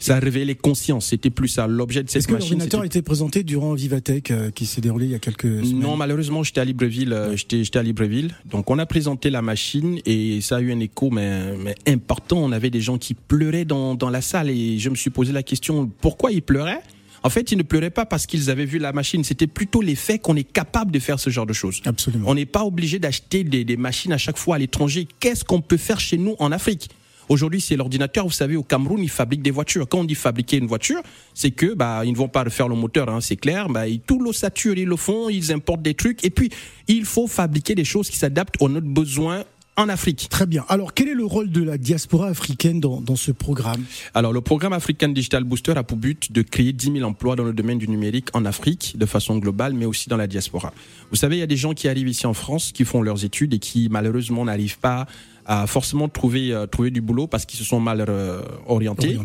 ça 0.04 0.18
a 0.18 0.20
révélé 0.20 0.56
conscience. 0.56 1.08
C'était 1.08 1.30
plus 1.30 1.48
ça 1.48 1.68
l'objet 1.68 2.04
de 2.04 2.10
cette 2.10 2.30
machine. 2.30 2.36
Est-ce 2.36 2.46
que 2.46 2.50
l'ordinateur 2.52 2.82
a 2.82 2.86
été 2.86 3.02
présenté 3.02 3.44
durant 3.44 3.74
Vivatech 3.74 4.32
euh, 4.32 4.52
qui 4.52 4.66
s'est 4.66 4.82
déroulé 4.82 5.06
il 5.06 5.12
y 5.12 5.16
a 5.16 5.20
quelques 5.20 5.66
semaines 5.66 5.80
Non, 5.80 5.96
malheureusement, 5.96 6.44
j'étais 6.44 6.62
à 6.62 6.66
Libreville. 6.66 7.14
Euh, 7.14 7.36
j'étais, 7.38 7.78
à 7.78 7.84
Libreville. 7.84 8.36
Donc, 8.46 8.70
on 8.70 8.80
a 8.80 8.86
présenté 8.86 9.30
la 9.30 9.42
machine 9.42 10.00
et 10.06 10.42
ça 10.42 10.58
a 10.58 10.62
eu 10.62 10.72
un 10.74 10.80
écho, 10.80 11.10
mais, 11.10 11.56
mais 11.58 11.76
important. 11.88 12.38
On 12.38 12.52
avait 12.52 12.70
des 12.70 12.82
gens 12.82 12.98
qui 12.98 13.14
pleuraient 13.14 13.66
dans, 13.66 13.96
dans 13.96 14.10
la 14.10 14.22
salle 14.22 14.50
et 14.50 14.78
je 14.78 14.90
me 14.90 14.96
suis 14.96 15.10
posé 15.10 15.32
la 15.32 15.44
question 15.44 15.90
pourquoi 16.02 16.32
ils 16.32 16.42
pleuraient? 16.42 16.82
En 17.26 17.30
fait, 17.30 17.54
ils 17.54 17.58
ne 17.58 17.64
pleuraient 17.64 17.90
pas 17.90 18.06
parce 18.06 18.26
qu'ils 18.26 18.50
avaient 18.50 18.66
vu 18.66 18.80
la 18.80 18.92
machine. 18.92 19.24
C'était 19.24 19.48
plutôt 19.48 19.82
l'effet 19.82 20.20
qu'on 20.20 20.36
est 20.36 20.44
capable 20.44 20.92
de 20.92 21.00
faire 21.00 21.20
ce 21.20 21.30
genre 21.30 21.46
de 21.46 21.54
choses. 21.54 21.82
Absolument. 21.86 22.30
On 22.30 22.36
n'est 22.36 22.46
pas 22.46 22.66
obligé 22.66 23.00
d'acheter 23.00 23.46
des, 23.46 23.64
des 23.64 23.78
machines 23.78 24.12
à 24.12 24.18
chaque 24.18 24.38
fois 24.38 24.58
à 24.58 24.60
l'étranger. 24.60 25.08
Qu'est-ce 25.22 25.46
qu'on 25.46 25.62
peut 25.62 25.78
faire 25.78 26.02
chez 26.02 26.18
nous 26.18 26.36
en 26.40 26.52
Afrique? 26.52 26.90
Aujourd'hui, 27.30 27.62
c'est 27.62 27.76
l'ordinateur. 27.76 28.26
Vous 28.26 28.32
savez, 28.32 28.56
au 28.56 28.64
Cameroun, 28.64 29.02
ils 29.02 29.10
fabriquent 29.10 29.42
des 29.42 29.52
voitures. 29.52 29.88
Quand 29.88 30.00
on 30.00 30.04
dit 30.04 30.16
fabriquer 30.16 30.58
une 30.58 30.68
voiture, 30.68 31.02
c'est 31.34 31.52
que 31.52 31.74
bah 31.74 32.02
ils 32.06 32.12
ne 32.12 32.18
vont 32.18 32.28
pas 32.28 32.44
refaire 32.44 32.68
le 32.68 32.76
moteur, 32.76 33.10
hein, 33.10 33.22
c'est 33.22 33.36
clair. 33.38 33.70
Bah, 33.70 33.84
tout 34.06 34.20
l'ossature, 34.20 34.78
ils 34.78 34.88
le 34.88 34.96
font, 34.96 35.30
ils 35.30 35.52
importent 35.52 35.82
des 35.82 35.94
trucs. 35.94 36.24
Et 36.26 36.30
puis, 36.30 36.50
il 36.88 37.06
faut 37.06 37.28
fabriquer 37.28 37.76
des 37.76 37.86
choses 37.86 38.10
qui 38.10 38.18
s'adaptent 38.18 38.56
aux 38.60 38.70
notre 38.70 38.88
besoin 38.88 39.44
en 39.76 39.90
Afrique. 39.90 40.28
Très 40.30 40.46
bien. 40.46 40.66
Alors, 40.70 40.94
quel 40.94 41.10
est 41.10 41.16
le 41.16 41.26
rôle 41.26 41.50
de 41.50 41.64
la 41.64 41.78
diaspora 41.78 42.28
africaine 42.28 42.80
dans, 42.80 43.02
dans 43.02 43.16
ce 43.16 43.32
programme? 43.32 43.84
Alors, 44.14 44.32
le 44.32 44.42
programme 44.42 44.74
African 44.74 45.10
Digital 45.10 45.44
Booster 45.44 45.74
a 45.76 45.84
pour 45.84 45.98
but 45.98 46.32
de 46.32 46.42
créer 46.42 46.74
10 46.74 46.94
000 46.94 47.10
emplois 47.10 47.36
dans 47.36 47.44
le 47.44 47.54
domaine 47.54 47.80
du 47.80 47.88
numérique 47.88 48.30
en 48.34 48.46
Afrique, 48.46 48.96
de 48.98 49.06
façon 49.06 49.38
globale, 49.38 49.74
mais 49.74 49.86
aussi 49.86 50.10
dans 50.10 50.18
la 50.18 50.28
diaspora. 50.28 50.74
Vous 51.10 51.16
savez, 51.16 51.38
il 51.38 51.40
y 51.40 51.44
a 51.44 51.48
des 51.48 51.58
gens 51.58 51.74
qui 51.74 51.88
arrivent 51.88 52.08
ici 52.08 52.28
en 52.28 52.34
France, 52.34 52.72
qui 52.72 52.86
font 52.86 53.02
leurs 53.02 53.26
études 53.26 53.54
et 53.54 53.60
qui, 53.60 53.88
malheureusement, 53.90 54.46
n'arrivent 54.46 54.80
pas 54.80 55.08
à 55.46 55.68
forcément 55.68 56.10
trouver 56.10 56.54
euh, 56.54 56.68
trouver 56.68 56.92
du 56.92 57.02
boulot 57.02 57.28
parce 57.28 57.46
qu'ils 57.46 57.60
se 57.60 57.66
sont 57.66 57.80
mal 57.80 58.06
euh, 58.08 58.42
orientés. 58.68 59.18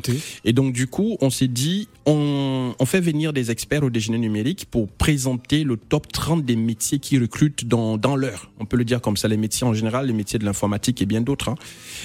Et 0.44 0.52
donc 0.52 0.72
du 0.72 0.86
coup, 0.86 1.16
on 1.20 1.30
s'est 1.30 1.48
dit, 1.48 1.88
on, 2.06 2.74
on, 2.78 2.86
fait 2.86 3.00
venir 3.00 3.32
des 3.32 3.50
experts 3.50 3.82
au 3.82 3.90
déjeuner 3.90 4.18
numérique 4.18 4.66
pour 4.70 4.88
présenter 4.88 5.64
le 5.64 5.76
top 5.76 6.10
30 6.10 6.44
des 6.44 6.56
métiers 6.56 6.98
qui 6.98 7.18
recrutent 7.18 7.66
dans 7.66 7.96
dans 7.96 8.16
l'heure. 8.16 8.50
On 8.58 8.64
peut 8.64 8.76
le 8.76 8.84
dire 8.84 9.00
comme 9.00 9.16
ça, 9.16 9.28
les 9.28 9.36
métiers 9.36 9.66
en 9.66 9.74
général, 9.74 10.06
les 10.06 10.12
métiers 10.12 10.38
de 10.38 10.44
l'informatique 10.44 11.02
et 11.02 11.06
bien 11.06 11.20
d'autres. 11.20 11.50
Hein. 11.50 11.54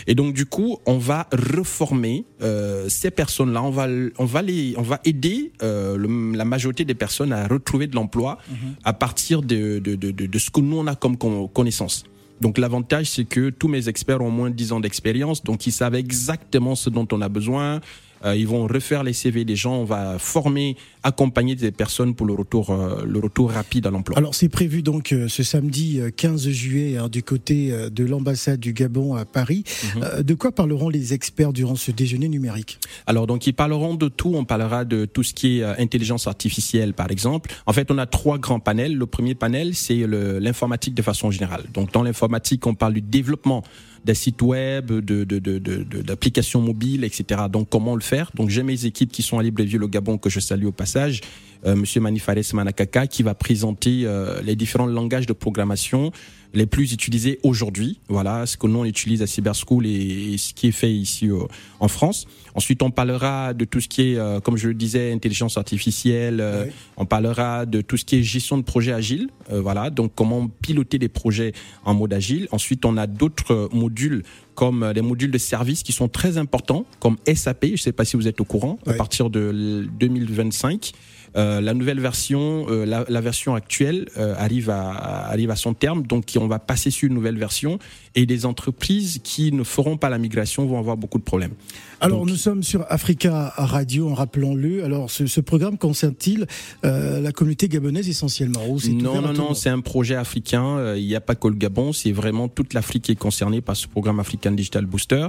Et 0.08 0.16
donc 0.16 0.34
du 0.34 0.46
coup, 0.46 0.78
on 0.86 0.98
va 0.98 1.28
reformer 1.32 2.26
euh, 2.42 2.90
ces 2.90 3.12
personnes-là. 3.12 3.64
On 3.64 3.72
va 3.72 3.88
on 4.18 4.26
va 4.26 4.42
les 4.42 4.74
on 4.78 4.82
va 4.82 5.00
aider 5.06 5.52
euh, 5.62 5.98
la 6.36 6.46
majorité 6.46 6.86
des 6.86 6.96
personnes 6.96 7.34
à 7.34 7.48
retrouver 7.48 7.88
de 7.88 7.96
l'emploi 7.96 8.38
mhm. 8.50 8.76
à 8.84 8.94
partir 8.94 9.42
de 9.42 9.80
de, 9.80 9.96
de 9.96 10.12
de, 10.12 10.26
de 10.26 10.40
ce 10.40 10.50
que 10.50 10.60
nous 10.60 10.78
on 10.78 10.88
a 10.88 10.96
comme 10.96 11.18
connaissance. 11.54 12.06
Donc 12.44 12.58
l'avantage, 12.58 13.10
c'est 13.10 13.24
que 13.24 13.50
tous 13.50 13.70
mes 13.70 13.88
experts 13.88 14.20
ont 14.20 14.30
moins 14.30 14.50
de 14.50 14.56
10 14.56 14.74
ans 14.74 14.82
d'expérience, 14.82 15.46
donc 15.46 15.66
ils 15.66 15.72
savent 15.72 15.96
exactement 15.96 16.76
ce 16.76 16.90
dont 16.90 17.08
on 17.14 17.22
a 17.22 17.30
besoin. 17.30 17.80
Euh, 18.26 18.36
ils 18.36 18.48
vont 18.48 18.68
refaire 18.68 19.04
les 19.04 19.14
CV 19.14 19.46
des 19.46 19.56
gens, 19.56 19.76
on 19.76 19.84
va 19.84 20.18
former, 20.20 20.78
accompagner 21.04 21.56
des 21.56 21.72
personnes 21.72 22.16
pour 22.16 22.26
le 22.26 22.34
retour, 22.34 22.70
euh, 22.70 23.04
le 23.06 23.20
retour 23.20 23.52
rapide 23.52 23.88
à 23.88 23.92
l'emploi. 23.92 24.18
Alors 24.18 24.36
c'est 24.36 24.50
prévu 24.50 24.82
donc 24.82 25.12
euh, 25.12 25.28
ce 25.28 25.44
samedi 25.44 26.00
15 26.16 26.50
juillet 26.50 26.98
hein, 26.98 27.10
du 27.10 27.24
côté 27.24 27.74
de 27.92 28.06
l'ambassade 28.06 28.60
du 28.60 28.74
Gabon 28.74 29.16
à 29.16 29.26
Paris. 29.26 29.64
Mhm. 29.96 30.24
de 30.24 30.34
quoi 30.34 30.52
parleront 30.52 30.90
les 30.90 31.14
experts 31.14 31.54
durant 31.54 31.76
ce 31.76 31.92
déjeuner 31.92 32.30
numérique? 32.30 32.80
Alors 33.08 33.28
donc 33.28 33.46
ils 33.48 33.54
parleront 33.54 33.96
de 33.96 34.08
tout. 34.08 34.34
On 34.36 34.46
parlera 34.46 34.86
de 34.86 35.06
tout 35.06 35.24
ce 35.24 35.34
qui 35.34 35.60
est 35.60 35.64
intelligence 35.64 36.28
artificielle 36.28 36.94
par 36.94 37.12
exemple. 37.12 37.52
En 37.66 37.74
fait 37.74 37.92
on 37.92 37.98
a 37.98 38.06
trois 38.06 38.38
grands 38.38 38.60
panels. 38.60 38.96
Le 38.96 39.06
premier 39.06 39.36
panel 39.36 39.76
c'est 39.76 40.06
l'informatique 40.08 40.94
de 40.94 41.02
façon 41.02 41.32
générale. 41.32 41.64
Donc 41.74 41.92
dans 41.92 42.04
l'informatique 42.04 42.66
on 42.68 42.76
parle 42.76 42.94
du 42.94 43.02
développement 43.02 43.64
des 44.06 44.14
sites 44.14 44.42
web, 44.42 44.92
d'applications 44.92 46.62
mobiles, 46.62 47.04
etc. 47.04 47.42
Donc 47.52 47.70
comment 47.70 47.96
le 47.96 48.02
faire? 48.02 48.32
Donc 48.36 48.50
j'ai 48.50 48.64
mes 48.64 48.86
équipes 48.86 49.12
qui 49.12 49.22
sont 49.22 49.40
à 49.40 49.44
Libreville 49.44 49.84
au 49.84 49.88
Gabon 49.88 50.18
que 50.18 50.30
je 50.30 50.40
salue 50.40 50.66
au 50.66 50.72
passage. 50.72 51.22
Euh, 51.66 51.76
Monsieur 51.76 52.02
Manifares 52.02 52.54
Manakaka 52.54 53.08
qui 53.08 53.24
va 53.24 53.34
présenter 53.34 54.02
euh, 54.04 54.42
les 54.42 54.56
différents 54.56 54.86
langages 54.86 55.26
de 55.26 55.34
programmation 55.34 56.12
les 56.54 56.66
plus 56.66 56.94
utilisés 56.94 57.40
aujourd'hui. 57.44 58.00
Voilà, 58.08 58.46
ce 58.46 58.58
que 58.58 58.68
nous 58.68 58.80
on 58.80 58.86
utilise 58.86 59.22
à 59.22 59.28
Cyber 59.28 59.54
School 59.56 59.86
et, 59.86 60.38
ce 60.38 60.54
qui 60.54 60.68
est 60.68 60.72
fait 60.72 60.94
ici 60.94 61.28
euh, 61.28 61.40
en 61.80 61.88
France. 61.88 62.26
Ensuite, 62.56 62.84
on 62.84 62.92
parlera 62.92 63.54
de 63.54 63.66
tout 63.66 63.82
ce 63.82 63.88
qui 63.88 64.14
est, 64.14 64.18
euh, 64.18 64.40
comme 64.40 64.58
je 64.58 64.68
le 64.68 64.74
disais, 64.76 65.12
intelligence 65.12 65.58
artificielle. 65.58 66.40
Euh, 66.40 66.66
on 66.98 67.06
parlera 67.06 67.66
de 67.66 67.82
tout 67.82 67.98
ce 67.98 68.06
qui 68.06 68.18
est 68.18 68.24
gestion 68.24 68.58
de 68.58 68.64
projet 68.64 68.94
agile. 68.94 69.30
voilà, 69.50 69.90
donc 69.90 70.12
comment 70.16 70.48
piloter 70.48 71.00
des 71.00 71.10
projets 71.10 71.54
en 71.86 71.94
mode 71.94 72.14
agile. 72.14 72.48
Ensuite, 72.52 72.86
on 72.86 72.98
a 72.98 73.08
d'autres 73.08 73.70
modules 73.74 74.24
comme 74.56 74.86
les 74.94 75.02
modules 75.02 75.32
de 75.32 75.38
services 75.40 75.82
qui 75.82 75.92
sont 75.92 76.08
très 76.08 76.38
importants, 76.38 76.86
comme 77.00 77.18
SAP. 77.34 77.66
Je 77.66 77.72
ne 77.72 77.78
sais 77.78 77.92
pas 77.92 78.06
si 78.06 78.16
vous 78.16 78.28
êtes 78.28 78.40
au 78.40 78.46
courant. 78.46 78.78
À 78.86 78.94
partir 78.94 79.30
de 79.30 79.88
2025. 80.00 80.94
Euh, 81.36 81.62
la 81.62 81.74
nouvelle 81.74 82.00
version, 82.00 82.68
euh, 82.70 82.86
la, 82.86 83.06
la, 83.08 83.22
version 83.22 83.56
actuelle 83.56 84.08
euh, 84.18 84.36
arrive 84.38 84.70
à 84.70 84.92
arrive 85.30 85.50
à 85.50 85.56
son 85.56 85.74
terme, 85.74 86.04
donc 86.04 86.26
on 86.40 86.48
va 86.48 86.60
passer 86.60 86.92
sur 86.92 87.08
une 87.08 87.16
nouvelle 87.16 87.38
version 87.38 87.80
et 88.14 88.28
des 88.28 88.46
entreprises 88.46 89.20
qui 89.24 89.52
ne 89.52 89.64
feront 89.64 89.98
pas 89.98 90.10
la 90.10 90.20
migration 90.20 90.68
vont 90.68 90.78
avoir 90.78 90.96
beaucoup 90.96 91.18
de 91.18 91.24
problèmes. 91.24 91.54
Alors 92.02 92.26
nous 92.26 92.36
sommes 92.36 92.62
sur 92.62 92.86
Africa 92.90 93.54
Radio, 93.56 94.14
rappelons-le. 94.14 94.84
Alors 94.84 95.10
ce, 95.10 95.26
ce 95.26 95.42
programme 95.42 95.78
concerne-t-il 95.78 96.46
la 96.84 97.32
communauté 97.32 97.68
gabonaise 97.68 98.08
essentiellement 98.10 98.62
Non, 98.90 99.22
non, 99.22 99.34
non, 99.34 99.54
c'est 99.54 99.70
un 99.70 99.80
projet 99.80 100.16
africain. 100.16 100.96
Il 100.96 101.06
n'y 101.06 101.16
a 101.16 101.22
pas 101.22 101.36
que 101.36 101.48
le 101.48 101.56
Gabon, 101.56 101.94
c'est 101.94 102.12
vraiment 102.12 102.48
toute 102.48 102.74
l'Afrique 102.74 103.06
qui 103.06 103.14
est 103.14 103.16
concernée 103.16 103.62
par 103.62 103.76
ce 103.76 103.88
programme 103.88 104.20
African 104.20 104.52
Digital 104.52 104.86
Booster. 104.86 105.28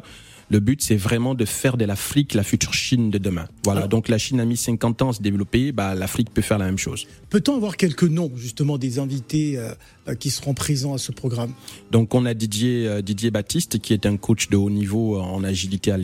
Le 0.51 0.61
but, 0.61 0.83
c'est 0.83 0.97
vraiment 0.97 1.35
de 1.35 1.45
faire 1.45 1.77
de 1.77 1.85
l'Afrique 1.85 2.35
la 2.35 2.43
future 2.43 2.75
Chine 2.75 3.11
de 3.11 3.19
demain. 3.19 3.47
Voilà. 3.65 3.87
donc 3.87 4.09
la 4.09 4.19
Chine 4.19 4.41
a 4.41 4.45
mis 4.45 4.57
50 4.57 5.03
ans 5.03 5.11
à 5.11 5.13
se 5.15 5.23
développer. 5.23 5.73
Bah, 5.73 5.95
l'Afrique 5.95 6.31
peut 6.33 6.43
faire 6.43 6.59
la 6.59 6.67
même 6.67 6.79
chose. 6.79 7.07
Peut-on 7.31 7.57
avoir 7.57 7.77
quelques 7.77 8.05
noms 8.05 8.31
justement 8.37 8.79
des 8.79 8.99
invités 8.99 9.57
euh, 9.57 9.71
euh, 10.09 10.15
qui 10.15 10.31
seront 10.31 10.55
présents 10.55 10.95
à 10.95 10.99
ce 10.99 11.13
programme? 11.13 11.53
Donc 11.91 12.15
on 12.15 12.27
a 12.27 12.35
Didier 12.35 12.87
euh, 12.87 13.03
Didier 13.03 13.31
Baptiste 13.31 13.79
qui 13.81 13.93
est 13.93 14.07
un 14.07 14.17
coach 14.17 14.49
de 14.51 14.57
haut 14.57 14.71
niveau 14.71 15.19
en 15.19 15.43
agilité 15.45 15.91
à 15.91 15.97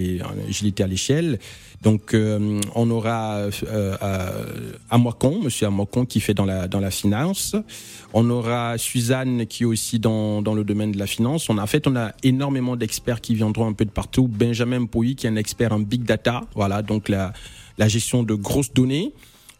l'échelle. 0.87 1.39
Donc 1.83 2.15
on 2.15 2.91
aura 2.91 3.47
Amoakon, 4.91 5.41
Monsieur 5.43 5.67
Amoakon 5.69 6.05
qui 6.05 6.21
fait 6.21 6.35
dans 6.35 6.45
la 6.45 6.69
dans 6.69 6.81
la 6.81 6.91
finance. 6.91 7.57
On 8.13 8.29
aura 8.29 8.77
Suzanne 8.77 9.47
qui 9.47 9.63
est 9.63 9.67
aussi 9.67 9.99
dans 9.99 10.43
dans 10.43 10.55
le 10.55 10.63
domaine 10.65 10.93
de 10.93 10.99
la 10.99 11.07
finance. 11.07 11.49
On 11.49 11.57
a 11.57 11.63
en 11.63 11.67
fait 11.67 11.87
on 11.87 11.97
a 11.97 12.13
énormément 12.23 12.77
d'experts 12.77 13.23
qui 13.23 13.35
viendront 13.35 13.67
un 13.67 13.73
peu 13.73 13.87
de 13.87 13.91
partout. 13.91 14.30
Benjamin 14.31 14.87
Pouy 14.87 15.17
qui 15.17 15.27
est 15.27 15.31
un 15.31 15.37
expert 15.37 15.73
en 15.73 15.81
big 15.81 16.05
data. 16.05 16.43
Voilà 16.55 16.83
donc 16.83 17.09
la 17.09 17.33
gestion 17.89 18.23
de 18.23 18.35
grosses 18.35 18.73
données. 18.73 19.13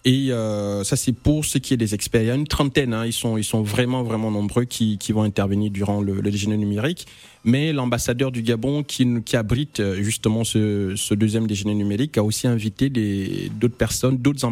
Et 0.05 0.33
euh, 0.33 0.83
ça, 0.83 0.97
c'est 0.97 1.13
pour 1.13 1.45
ce 1.45 1.59
qui 1.59 1.75
est 1.75 1.77
des 1.77 1.95
experts. 1.95 2.23
Il 2.23 2.29
y 2.29 2.31
a 2.31 2.35
une 2.35 2.47
trentaine, 2.47 2.95
hein, 2.95 3.05
ils, 3.05 3.13
sont, 3.13 3.63
vraiment, 3.63 4.03
vraiment 4.03 4.31
nombreux 4.31 4.65
qui, 4.65 4.97
qui 4.97 5.13
vont 5.13 5.23
intervenir 5.23 5.71
durant 5.71 6.01
le, 6.01 6.21
le 6.21 6.31
déjeuner 6.31 6.57
numérique 6.57 7.07
mais 7.45 7.73
l'ambassadeur 7.73 8.31
du 8.31 8.43
Gabon 8.43 8.83
qui, 8.83 9.23
qui, 9.25 9.37
abrite 9.37 9.81
euh, 9.81 10.03
justement 10.03 10.45
ce, 10.45 10.95
ce, 10.97 11.15
deuxième 11.15 11.47
déjeuner 11.47 11.75
numérique 11.75 12.19
a 12.19 12.23
aussi 12.23 12.47
invité 12.47 12.91
d'autres 12.91 13.77
personnes, 13.77 14.19
d'autres 14.19 14.45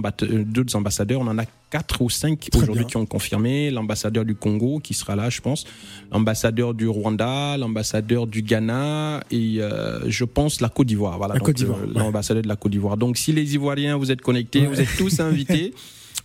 ambassadeurs. 0.76 1.20
On 1.20 1.26
en 1.26 1.38
a 1.38 1.44
quatre 1.70 2.00
ou 2.00 2.08
cinq 2.08 2.48
aujourd'hui 2.54 2.86
qui 2.86 2.96
ont 2.96 3.06
confirmé. 3.06 3.70
L'ambassadeur 3.70 4.24
du 4.24 4.34
Congo 4.34 4.80
qui 4.80 4.94
sera 4.94 5.16
là, 5.16 5.28
je 5.30 5.40
pense. 5.40 5.64
L'ambassadeur 6.12 6.74
du 6.74 6.88
Rwanda, 6.88 7.56
l'ambassadeur 7.58 8.26
du 8.26 8.42
Ghana 8.42 9.22
et 9.30 9.56
euh, 9.58 10.08
je 10.08 10.24
pense 10.24 10.60
la 10.60 10.68
Côte 10.68 10.86
d'Ivoire. 10.86 11.18
Voilà, 11.18 11.34
euh, 11.34 11.86
l'ambassadeur 11.94 12.42
de 12.42 12.48
la 12.48 12.56
Côte 12.56 12.72
d'Ivoire. 12.72 12.96
Donc 12.96 13.16
si 13.16 13.32
les 13.32 13.54
Ivoiriens 13.54 13.96
vous 13.96 14.10
êtes 14.10 14.22
connectés, 14.22 14.66
vous 14.66 14.80
êtes 14.80 14.96
tous 14.96 15.20
invités. 15.20 15.74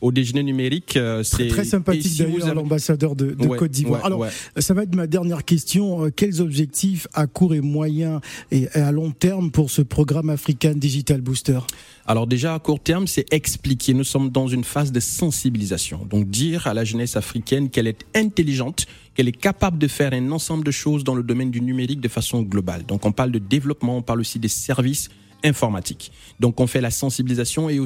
Au 0.02 0.12
déjeuner 0.12 0.44
numérique. 0.44 0.98
Euh, 0.98 1.24
c'est 1.24 1.48
très 1.48 1.66
sympathique 1.66 2.18
d'ailleurs 2.18 2.56
l'ambassadeur 2.56 3.16
de, 3.16 3.34
Côte 3.34 3.72
d'Ivoire. 3.72 4.06
Alors, 4.06 4.26
ça 4.58 4.74
va 4.74 4.84
être 4.84 4.96
ma 4.96 5.08
dernière 5.08 5.46
question. 5.46 6.06
Euh, 6.06 6.10
quels 6.10 6.42
objectifs 6.42 7.08
à 7.14 7.28
court 7.28 7.54
et 7.54 7.62
moyen 7.62 8.22
et 8.52 8.68
à 8.70 8.92
long 8.92 9.12
terme 9.12 9.52
pour 9.52 9.72
ce 9.72 9.82
programme 9.82 10.30
African 10.30 10.74
Digital 10.76 11.22
Booster? 11.22 11.60
Alors 12.06 12.28
déjà 12.28 12.54
à 12.54 12.60
court 12.60 12.82
terme, 12.82 13.08
c'est 13.08 13.32
expliquer. 13.32 13.94
Nous 13.94 14.04
sommes 14.04 14.30
dans 14.30 14.48
une 14.48 14.64
phase 14.64 14.92
de 14.92 15.00
sensibilisation. 15.00 16.06
Donc 16.10 16.30
dire 16.30 16.68
à 16.68 16.74
la 16.74 16.84
jeunesse 16.84 17.16
africaine 17.16 17.70
qu'elle 17.70 17.88
est 17.88 18.06
intelligente, 18.14 18.86
qu'elle 19.16 19.28
est 19.28 19.32
capable 19.32 19.78
de 19.78 19.88
faire 19.88 20.14
un 20.14 20.32
ensemble 20.32 20.66
de 20.66 20.72
choses 20.72 21.04
dans 21.04 21.16
le 21.16 21.24
domaine 21.24 21.52
du 21.52 21.62
numérique 21.62 22.02
de 22.02 22.10
façon 22.10 22.42
globale. 22.42 22.86
Donc 22.86 23.06
on 23.06 23.12
parle 23.12 23.32
de 23.32 23.40
développement, 23.40 23.98
on 23.98 24.02
parle 24.02 24.20
aussi 24.20 24.40
des 24.40 24.50
services 24.50 25.10
informatique. 25.44 26.12
Donc 26.40 26.60
on 26.60 26.68
fait 26.68 26.82
la 26.82 26.92
sensibilisation 26.92 27.70
et, 27.70 27.80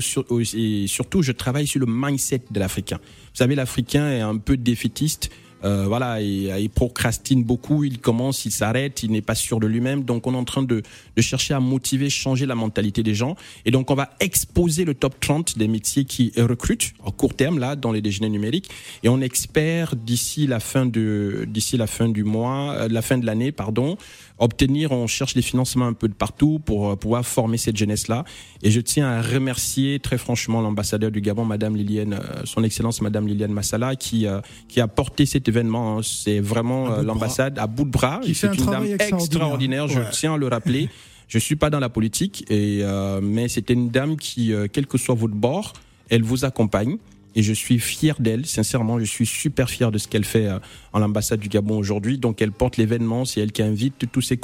surtout 0.88 1.22
je 1.22 1.32
travaille 1.32 1.68
sur 1.68 1.80
le 1.80 1.86
mindset 1.88 2.44
de 2.52 2.60
l'Africain. 2.60 3.00
Vous 3.04 3.36
savez, 3.36 3.56
l'Africain 3.56 4.10
est 4.12 4.22
un 4.22 4.38
peu 4.38 4.58
défaitiste. 4.58 5.30
Euh, 5.64 5.86
voilà, 5.88 6.22
il, 6.22 6.54
il, 6.60 6.70
procrastine 6.70 7.44
beaucoup, 7.44 7.84
il 7.84 8.00
commence, 8.00 8.46
il 8.46 8.52
s'arrête, 8.52 9.02
il 9.04 9.12
n'est 9.12 9.22
pas 9.22 9.36
sûr 9.36 9.60
de 9.60 9.68
lui-même. 9.68 10.04
Donc 10.04 10.28
on 10.28 10.34
est 10.34 10.38
en 10.38 10.44
train 10.44 10.64
de, 10.64 10.84
de, 11.16 11.22
chercher 11.22 11.54
à 11.54 11.60
motiver, 11.60 12.10
changer 12.10 12.46
la 12.46 12.56
mentalité 12.56 13.04
des 13.04 13.16
gens. 13.16 13.36
Et 13.66 13.72
donc 13.72 13.90
on 13.90 13.96
va 13.96 14.10
exposer 14.20 14.86
le 14.86 14.94
top 14.94 15.20
30 15.20 15.58
des 15.58 15.68
métiers 15.68 16.06
qui 16.06 16.32
recrutent 16.38 16.94
en 17.04 17.12
court 17.12 17.34
terme 17.34 17.60
là 17.60 17.76
dans 17.76 17.92
les 17.92 18.02
déjeuners 18.02 18.30
numériques. 18.30 18.70
Et 19.04 19.10
on 19.10 19.20
espère 19.22 19.96
d'ici 19.96 20.48
la 20.48 20.60
fin 20.60 20.86
de 20.86 21.46
d'ici 21.48 21.78
la 21.78 21.88
fin 21.88 22.10
du 22.10 22.24
mois, 22.24 22.74
euh, 22.74 22.88
la 22.90 23.02
fin 23.02 23.18
de 23.18 23.26
l'année, 23.26 23.52
pardon, 23.52 23.98
obtenir. 24.38 24.92
On 24.92 25.08
cherche 25.08 25.34
des 25.34 25.42
financements 25.42 25.88
un 25.88 25.94
peu 25.94 26.08
de 26.08 26.14
partout 26.14 26.60
pour 26.64 26.90
euh, 26.90 26.96
pouvoir 26.96 27.26
former 27.26 27.58
cette 27.58 27.78
jeunesse 27.78 28.08
là. 28.08 28.26
Et 28.62 28.72
je 28.72 28.82
tiens 28.82 29.08
à 29.08 29.22
remercier 29.22 30.00
très 30.00 30.18
franchement 30.18 30.62
l'ambassadeur 30.62 31.12
du 31.12 31.22
Gabon, 31.22 31.46
Madame 31.46 31.76
Liliane, 31.76 32.14
euh, 32.14 32.42
son 32.46 32.64
Excellence 32.64 33.02
Madame 33.02 33.28
Liliane 33.28 33.52
Massala, 33.52 33.96
qui 33.96 34.28
qui 34.68 34.82
a 34.82 34.88
porté 34.88 35.26
cet 35.48 35.56
événement. 35.56 36.02
C'est 36.04 36.40
vraiment 36.40 37.02
l'ambassade 37.02 37.60
à 37.60 37.68
bout 37.68 37.86
de 37.86 37.92
bras. 37.92 38.22
C'est 38.34 38.54
une 38.54 38.66
dame 38.66 38.86
extraordinaire. 39.00 39.88
Je 39.88 40.02
tiens 40.12 40.34
à 40.34 40.38
le 40.38 40.48
rappeler. 40.48 40.90
Je 41.30 41.40
suis 41.40 41.58
pas 41.58 41.70
dans 41.70 41.82
la 41.82 41.90
politique, 41.90 42.46
et 42.50 42.80
euh, 42.84 43.20
mais 43.22 43.50
c'était 43.50 43.74
une 43.74 43.90
dame 43.90 44.16
qui, 44.16 44.54
quel 44.72 44.88
que 44.88 44.98
soit 44.98 45.14
votre 45.14 45.36
bord, 45.36 45.74
elle 46.10 46.24
vous 46.24 46.46
accompagne 46.46 46.98
et 47.38 47.44
je 47.44 47.54
suis 47.54 47.80
fier 47.80 48.16
d'elle. 48.20 48.48
Sincèrement, 48.48 49.00
je 49.00 49.06
suis 49.06 49.28
super 49.28 49.70
fier 49.70 49.92
de 49.92 50.00
ce 50.00 50.08
qu'elle 50.08 50.26
fait 50.26 50.48
euh, 50.48 50.58
en 50.92 51.00
l'ambassade 51.00 51.40
du 51.40 51.50
Gabon 51.50 51.78
aujourd'hui. 51.78 52.18
Donc, 52.18 52.42
elle 52.42 52.52
porte 52.52 52.78
l'événement, 52.78 53.26
c'est 53.26 53.42
elle 53.42 53.52
qui 53.52 53.62
invite 53.62 54.12
tous 54.12 54.22
ses, 54.22 54.38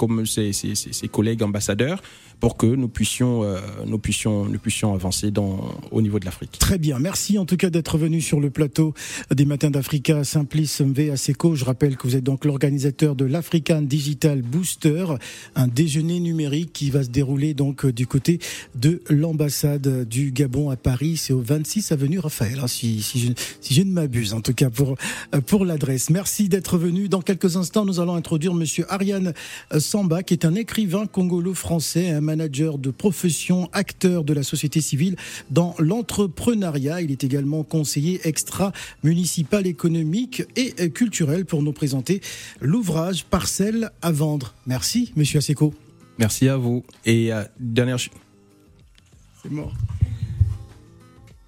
collègues 1.12 1.42
ambassadeurs 1.42 2.04
pour 2.40 2.56
que 2.58 2.68
nous 2.68 2.90
puissions, 2.90 3.44
euh, 3.44 3.60
nous 3.88 3.98
puissions, 3.98 4.46
nous 4.46 4.60
puissions 4.60 4.94
avancer 4.94 5.32
au 5.92 6.02
niveau 6.02 6.20
de 6.20 6.26
l'Afrique. 6.26 6.60
Très 6.60 6.78
bien. 6.78 7.00
Merci 7.00 7.40
en 7.40 7.46
tout 7.46 7.58
cas 7.58 7.70
d'être 7.70 7.98
venu 7.98 8.22
sur 8.22 8.40
le 8.40 8.50
plateau 8.50 8.94
des 9.34 9.46
Matins 9.46 9.72
d'Africa. 9.72 10.24
Simplice 10.24 10.82
Mve 10.82 11.12
Aseko. 11.12 11.56
Je 11.56 11.66
rappelle 11.66 11.96
que 11.96 12.06
vous 12.06 12.16
êtes 12.16 12.24
donc 12.24 12.46
l'organisateur 12.46 13.16
de 13.16 13.26
l'African 13.26 13.82
Digital 13.82 14.42
Booster, 14.42 15.06
un 15.56 15.68
déjeuner 15.68 16.20
numérique 16.20 16.74
qui 16.74 16.90
va 16.92 17.04
se 17.04 17.10
dérouler 17.10 17.54
donc 17.54 17.88
du 17.88 18.06
côté 18.06 18.40
de 18.76 19.02
l'ambassade 19.10 20.08
du 20.08 20.32
Gabon 20.32 20.70
à 20.70 20.76
Paris. 20.76 21.18
C'est 21.18 21.34
au 21.34 21.42
26 21.42 21.92
avenue 21.94 22.20
Raphaël. 22.20 22.60
Si, 22.84 23.02
si, 23.02 23.20
je, 23.20 23.34
si 23.62 23.74
je 23.74 23.82
ne 23.82 23.92
m'abuse, 23.92 24.34
en 24.34 24.42
tout 24.42 24.54
cas 24.54 24.70
pour, 24.70 24.98
pour 25.48 25.66
l'adresse. 25.66 26.10
Merci 26.10 26.50
d'être 26.50 26.78
venu. 26.78 27.08
Dans 27.08 27.22
quelques 27.22 27.56
instants, 27.56 27.86
nous 27.86 28.00
allons 28.00 28.16
introduire 28.16 28.54
Monsieur 28.54 28.86
Ariane 28.92 29.34
Samba, 29.80 30.24
qui 30.24 30.34
est 30.34 30.46
un 30.46 30.56
écrivain 30.56 31.06
congolo-français, 31.06 32.10
un 32.10 32.22
manager 32.22 32.78
de 32.78 32.92
profession, 32.92 33.70
acteur 33.72 34.24
de 34.24 34.34
la 34.34 34.44
société 34.44 34.82
civile 34.82 35.16
dans 35.50 35.76
l'entrepreneuriat. 35.80 37.02
Il 37.02 37.12
est 37.12 37.24
également 37.24 37.64
conseiller 37.64 38.20
extra-municipal 38.26 39.66
économique 39.66 40.44
et 40.58 40.90
culturel 40.90 41.46
pour 41.46 41.64
nous 41.64 41.74
présenter 41.74 42.22
l'ouvrage 42.60 43.24
Parcelle 43.26 43.92
à 44.02 44.12
vendre. 44.12 44.54
Merci, 44.68 45.14
Monsieur 45.16 45.38
Aseko. 45.38 45.74
Merci 46.20 46.50
à 46.50 46.58
vous. 46.58 46.84
Et 47.06 47.32
euh, 47.32 47.44
dernière. 47.60 47.98
C'est 48.00 49.52
mort. 49.52 49.74